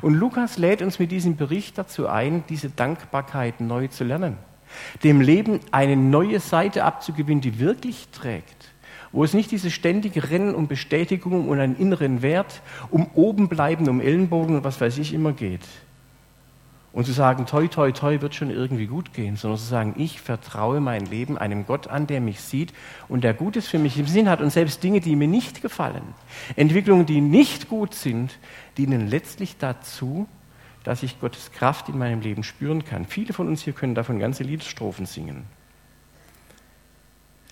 Und 0.00 0.14
Lukas 0.14 0.58
lädt 0.58 0.80
uns 0.80 0.98
mit 0.98 1.10
diesem 1.10 1.36
Bericht 1.36 1.76
dazu 1.76 2.08
ein, 2.08 2.44
diese 2.48 2.70
Dankbarkeit 2.70 3.60
neu 3.60 3.88
zu 3.88 4.04
lernen, 4.04 4.38
dem 5.04 5.20
Leben 5.20 5.60
eine 5.70 5.96
neue 5.96 6.40
Seite 6.40 6.84
abzugewinnen, 6.84 7.40
die 7.40 7.58
wirklich 7.58 8.08
trägt 8.12 8.72
wo 9.12 9.24
es 9.24 9.34
nicht 9.34 9.50
dieses 9.50 9.72
ständige 9.72 10.30
Rennen 10.30 10.54
um 10.54 10.66
Bestätigung 10.66 11.48
und 11.48 11.60
einen 11.60 11.76
inneren 11.76 12.22
Wert, 12.22 12.62
um 12.90 13.06
oben 13.14 13.48
bleiben, 13.48 13.88
um 13.88 14.00
Ellenbogen 14.00 14.56
und 14.56 14.64
was 14.64 14.80
weiß 14.80 14.98
ich 14.98 15.12
immer 15.12 15.32
geht. 15.32 15.60
Und 16.94 17.06
zu 17.06 17.12
sagen, 17.12 17.46
toi, 17.46 17.68
toi, 17.68 17.90
toi, 17.92 18.20
wird 18.20 18.34
schon 18.34 18.50
irgendwie 18.50 18.86
gut 18.86 19.14
gehen, 19.14 19.36
sondern 19.36 19.58
zu 19.58 19.64
sagen, 19.64 19.94
ich 19.96 20.20
vertraue 20.20 20.80
mein 20.80 21.06
Leben 21.06 21.38
einem 21.38 21.64
Gott 21.64 21.88
an, 21.88 22.06
der 22.06 22.20
mich 22.20 22.40
sieht 22.40 22.74
und 23.08 23.24
der 23.24 23.32
Gutes 23.32 23.66
für 23.66 23.78
mich 23.78 23.98
im 23.98 24.06
Sinn 24.06 24.28
hat 24.28 24.42
und 24.42 24.50
selbst 24.50 24.82
Dinge, 24.82 25.00
die 25.00 25.16
mir 25.16 25.28
nicht 25.28 25.62
gefallen, 25.62 26.02
Entwicklungen, 26.54 27.06
die 27.06 27.22
nicht 27.22 27.68
gut 27.68 27.94
sind, 27.94 28.38
dienen 28.76 29.08
letztlich 29.08 29.56
dazu, 29.56 30.26
dass 30.84 31.02
ich 31.02 31.20
Gottes 31.20 31.52
Kraft 31.52 31.88
in 31.88 31.98
meinem 31.98 32.20
Leben 32.20 32.42
spüren 32.42 32.84
kann. 32.84 33.04
Viele 33.04 33.32
von 33.32 33.48
uns 33.48 33.62
hier 33.62 33.72
können 33.72 33.94
davon 33.94 34.18
ganze 34.18 34.42
Liedstrophen 34.42 35.06
singen. 35.06 35.44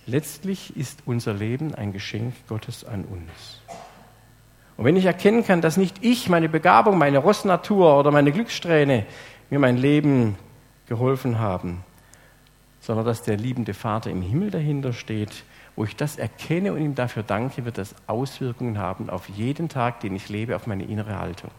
Letztlich 0.07 0.77
ist 0.77 1.03
unser 1.07 1.35
Leben 1.35 1.75
ein 1.75 1.93
Geschenk 1.93 2.35
Gottes 2.49 2.85
an 2.85 3.05
uns. 3.05 3.61
Und 4.77 4.85
wenn 4.85 4.97
ich 4.97 5.05
erkennen 5.05 5.45
kann, 5.45 5.61
dass 5.61 5.77
nicht 5.77 6.03
ich, 6.03 6.29
meine 6.29 6.49
Begabung, 6.49 6.99
meine 6.99 7.19
Rossnatur 7.19 7.99
oder 7.99 8.11
meine 8.11 8.33
Glückssträhne 8.33 9.07
mir 9.51 9.59
mein 9.59 9.77
Leben 9.77 10.37
geholfen 10.87 11.39
haben, 11.39 11.85
sondern 12.81 13.05
dass 13.05 13.23
der 13.23 13.37
liebende 13.37 13.75
Vater 13.75 14.11
im 14.11 14.23
Himmel 14.23 14.51
dahinter 14.51 14.93
steht, 14.93 15.45
wo 15.77 15.85
ich 15.85 15.97
das 15.97 16.17
erkenne 16.17 16.73
und 16.73 16.81
ihm 16.83 16.95
dafür 16.95 17.23
danke, 17.23 17.65
wird 17.65 17.79
das 17.79 17.95
Auswirkungen 18.07 18.79
haben 18.79 19.11
auf 19.11 19.29
jeden 19.29 19.69
Tag, 19.69 20.01
den 20.01 20.17
ich 20.17 20.29
lebe, 20.29 20.57
auf 20.57 20.67
meine 20.67 20.85
innere 20.85 21.19
Haltung. 21.19 21.51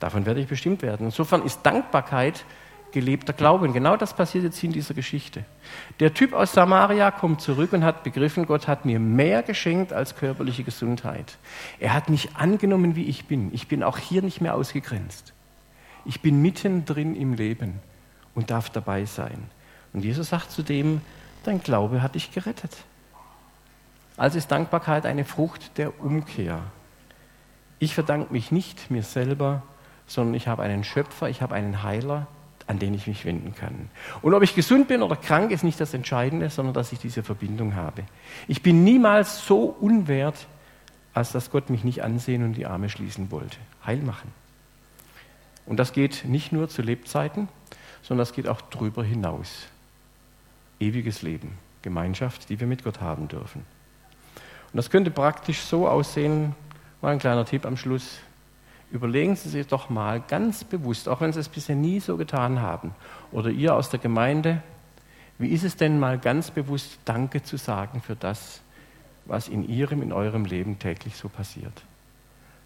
Davon 0.00 0.26
werde 0.26 0.40
ich 0.40 0.48
bestimmt 0.48 0.82
werden. 0.82 1.06
Insofern 1.06 1.42
ist 1.42 1.60
Dankbarkeit 1.62 2.44
gelebter 2.92 3.32
Glaube. 3.32 3.66
Und 3.66 3.72
genau 3.72 3.96
das 3.96 4.14
passiert 4.14 4.44
jetzt 4.44 4.62
in 4.62 4.72
dieser 4.72 4.94
Geschichte. 4.94 5.44
Der 6.00 6.14
Typ 6.14 6.32
aus 6.32 6.52
Samaria 6.52 7.10
kommt 7.10 7.40
zurück 7.40 7.72
und 7.72 7.84
hat 7.84 8.04
begriffen, 8.04 8.46
Gott 8.46 8.68
hat 8.68 8.84
mir 8.84 8.98
mehr 8.98 9.42
geschenkt 9.42 9.92
als 9.92 10.16
körperliche 10.16 10.64
Gesundheit. 10.64 11.36
Er 11.80 11.94
hat 11.94 12.08
mich 12.08 12.36
angenommen, 12.36 12.96
wie 12.96 13.04
ich 13.04 13.26
bin. 13.26 13.52
Ich 13.52 13.68
bin 13.68 13.82
auch 13.82 13.98
hier 13.98 14.22
nicht 14.22 14.40
mehr 14.40 14.54
ausgegrenzt. 14.54 15.32
Ich 16.04 16.22
bin 16.22 16.40
mittendrin 16.40 17.14
im 17.14 17.34
Leben 17.34 17.80
und 18.34 18.50
darf 18.50 18.70
dabei 18.70 19.04
sein. 19.04 19.50
Und 19.92 20.04
Jesus 20.04 20.30
sagt 20.30 20.50
zu 20.50 20.62
dem, 20.62 21.00
dein 21.44 21.62
Glaube 21.62 22.02
hat 22.02 22.14
dich 22.14 22.32
gerettet. 22.32 22.76
Also 24.16 24.38
ist 24.38 24.50
Dankbarkeit 24.50 25.06
eine 25.06 25.24
Frucht 25.24 25.78
der 25.78 26.00
Umkehr. 26.00 26.60
Ich 27.78 27.94
verdanke 27.94 28.32
mich 28.32 28.50
nicht 28.50 28.90
mir 28.90 29.02
selber, 29.02 29.62
sondern 30.08 30.34
ich 30.34 30.48
habe 30.48 30.62
einen 30.64 30.82
Schöpfer, 30.82 31.28
ich 31.28 31.40
habe 31.40 31.54
einen 31.54 31.84
Heiler, 31.84 32.26
an 32.66 32.78
den 32.78 32.92
ich 32.94 33.06
mich 33.06 33.24
wenden 33.24 33.54
kann. 33.54 33.88
Und 34.20 34.34
ob 34.34 34.42
ich 34.42 34.54
gesund 34.54 34.88
bin 34.88 35.02
oder 35.02 35.16
krank, 35.16 35.52
ist 35.52 35.64
nicht 35.64 35.80
das 35.80 35.94
Entscheidende, 35.94 36.50
sondern 36.50 36.74
dass 36.74 36.92
ich 36.92 36.98
diese 36.98 37.22
Verbindung 37.22 37.76
habe. 37.76 38.02
Ich 38.46 38.62
bin 38.62 38.84
niemals 38.84 39.46
so 39.46 39.64
unwert, 39.80 40.46
als 41.14 41.32
dass 41.32 41.50
Gott 41.50 41.70
mich 41.70 41.84
nicht 41.84 42.02
ansehen 42.02 42.44
und 42.44 42.54
die 42.54 42.66
Arme 42.66 42.88
schließen 42.88 43.30
wollte. 43.30 43.56
Heil 43.86 43.98
machen. 43.98 44.32
Und 45.64 45.78
das 45.78 45.92
geht 45.92 46.24
nicht 46.24 46.52
nur 46.52 46.68
zu 46.68 46.82
Lebzeiten, 46.82 47.48
sondern 48.02 48.22
das 48.22 48.32
geht 48.32 48.48
auch 48.48 48.60
drüber 48.60 49.04
hinaus. 49.04 49.66
Ewiges 50.80 51.22
Leben, 51.22 51.58
Gemeinschaft, 51.82 52.48
die 52.48 52.60
wir 52.60 52.66
mit 52.66 52.84
Gott 52.84 53.00
haben 53.00 53.28
dürfen. 53.28 53.64
Und 54.72 54.76
das 54.76 54.90
könnte 54.90 55.10
praktisch 55.10 55.60
so 55.60 55.88
aussehen, 55.88 56.54
mal 57.00 57.12
ein 57.12 57.18
kleiner 57.18 57.44
Tipp 57.44 57.64
am 57.64 57.76
Schluss, 57.76 58.18
Überlegen 58.90 59.36
Sie 59.36 59.50
sich 59.50 59.66
doch 59.66 59.90
mal 59.90 60.20
ganz 60.20 60.64
bewusst, 60.64 61.08
auch 61.08 61.20
wenn 61.20 61.32
Sie 61.32 61.40
es 61.40 61.48
bisher 61.48 61.76
nie 61.76 62.00
so 62.00 62.16
getan 62.16 62.60
haben, 62.60 62.94
oder 63.32 63.50
ihr 63.50 63.74
aus 63.74 63.90
der 63.90 64.00
Gemeinde, 64.00 64.62
wie 65.38 65.48
ist 65.48 65.62
es 65.62 65.76
denn 65.76 66.00
mal 66.00 66.18
ganz 66.18 66.50
bewusst 66.50 66.98
Danke 67.04 67.42
zu 67.42 67.58
sagen 67.58 68.00
für 68.00 68.16
das, 68.16 68.62
was 69.26 69.48
in 69.48 69.68
Ihrem, 69.68 70.02
in 70.02 70.12
eurem 70.12 70.46
Leben 70.46 70.78
täglich 70.78 71.16
so 71.16 71.28
passiert? 71.28 71.84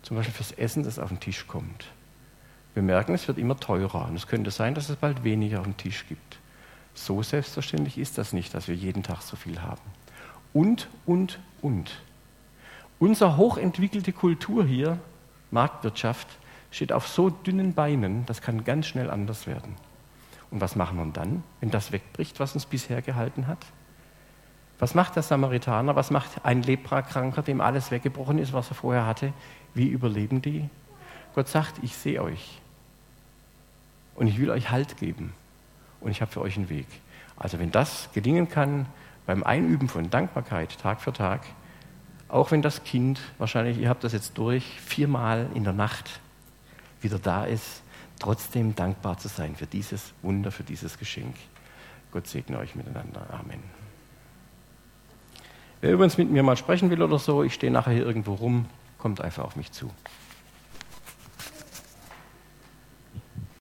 Zum 0.02 0.16
Beispiel 0.16 0.34
fürs 0.34 0.52
Essen, 0.52 0.84
das 0.84 0.98
auf 0.98 1.08
den 1.08 1.20
Tisch 1.20 1.46
kommt. 1.46 1.86
Wir 2.74 2.82
merken, 2.82 3.14
es 3.14 3.28
wird 3.28 3.38
immer 3.38 3.58
teurer 3.58 4.06
und 4.08 4.16
es 4.16 4.26
könnte 4.26 4.50
sein, 4.50 4.74
dass 4.74 4.88
es 4.88 4.96
bald 4.96 5.24
weniger 5.24 5.58
auf 5.60 5.64
dem 5.64 5.76
Tisch 5.76 6.06
gibt. 6.08 6.38
So 6.94 7.22
selbstverständlich 7.22 7.98
ist 7.98 8.16
das 8.16 8.32
nicht, 8.32 8.54
dass 8.54 8.68
wir 8.68 8.74
jeden 8.74 9.02
Tag 9.02 9.22
so 9.22 9.36
viel 9.36 9.60
haben. 9.60 9.82
Und, 10.52 10.88
und, 11.04 11.38
und. 11.60 12.00
Unsere 12.98 13.36
hochentwickelte 13.36 14.12
Kultur 14.12 14.64
hier 14.64 14.98
Marktwirtschaft 15.52 16.26
steht 16.70 16.92
auf 16.92 17.06
so 17.06 17.30
dünnen 17.30 17.74
Beinen, 17.74 18.26
das 18.26 18.40
kann 18.42 18.64
ganz 18.64 18.86
schnell 18.86 19.10
anders 19.10 19.46
werden. 19.46 19.76
Und 20.50 20.60
was 20.60 20.76
machen 20.76 20.98
wir 20.98 21.06
dann, 21.12 21.44
wenn 21.60 21.70
das 21.70 21.92
wegbricht, 21.92 22.40
was 22.40 22.54
uns 22.54 22.66
bisher 22.66 23.00
gehalten 23.02 23.46
hat? 23.46 23.58
Was 24.78 24.94
macht 24.94 25.14
der 25.14 25.22
Samaritaner? 25.22 25.94
Was 25.94 26.10
macht 26.10 26.44
ein 26.44 26.62
Leprakranker, 26.62 27.42
dem 27.42 27.60
alles 27.60 27.90
weggebrochen 27.90 28.38
ist, 28.38 28.52
was 28.52 28.68
er 28.68 28.74
vorher 28.74 29.06
hatte? 29.06 29.32
Wie 29.74 29.86
überleben 29.86 30.42
die? 30.42 30.68
Gott 31.34 31.48
sagt, 31.48 31.76
ich 31.82 31.96
sehe 31.96 32.22
euch. 32.22 32.60
Und 34.14 34.26
ich 34.26 34.38
will 34.38 34.50
euch 34.50 34.70
Halt 34.70 34.96
geben. 34.96 35.32
Und 36.00 36.10
ich 36.10 36.20
habe 36.20 36.32
für 36.32 36.40
euch 36.40 36.56
einen 36.56 36.68
Weg. 36.68 36.88
Also 37.36 37.58
wenn 37.58 37.70
das 37.70 38.10
gelingen 38.12 38.48
kann, 38.48 38.86
beim 39.24 39.42
Einüben 39.44 39.88
von 39.88 40.10
Dankbarkeit 40.10 40.78
Tag 40.78 41.00
für 41.00 41.12
Tag, 41.12 41.42
auch 42.32 42.50
wenn 42.50 42.62
das 42.62 42.82
Kind, 42.82 43.20
wahrscheinlich, 43.36 43.78
ihr 43.78 43.90
habt 43.90 44.04
das 44.04 44.14
jetzt 44.14 44.38
durch, 44.38 44.64
viermal 44.80 45.48
in 45.54 45.64
der 45.64 45.74
Nacht 45.74 46.20
wieder 47.02 47.18
da 47.18 47.44
ist, 47.44 47.82
trotzdem 48.18 48.74
dankbar 48.74 49.18
zu 49.18 49.28
sein 49.28 49.54
für 49.54 49.66
dieses 49.66 50.14
Wunder, 50.22 50.50
für 50.50 50.62
dieses 50.62 50.98
Geschenk. 50.98 51.36
Gott 52.10 52.26
segne 52.26 52.58
euch 52.58 52.74
miteinander. 52.74 53.26
Amen. 53.30 53.62
Wer 55.82 55.92
übrigens 55.92 56.16
mit 56.16 56.30
mir 56.30 56.42
mal 56.42 56.56
sprechen 56.56 56.88
will 56.88 57.02
oder 57.02 57.18
so, 57.18 57.42
ich 57.42 57.52
stehe 57.52 57.72
nachher 57.72 57.92
hier 57.92 58.06
irgendwo 58.06 58.34
rum, 58.34 58.66
kommt 58.96 59.20
einfach 59.20 59.44
auf 59.44 59.56
mich 59.56 59.70
zu. 59.70 59.90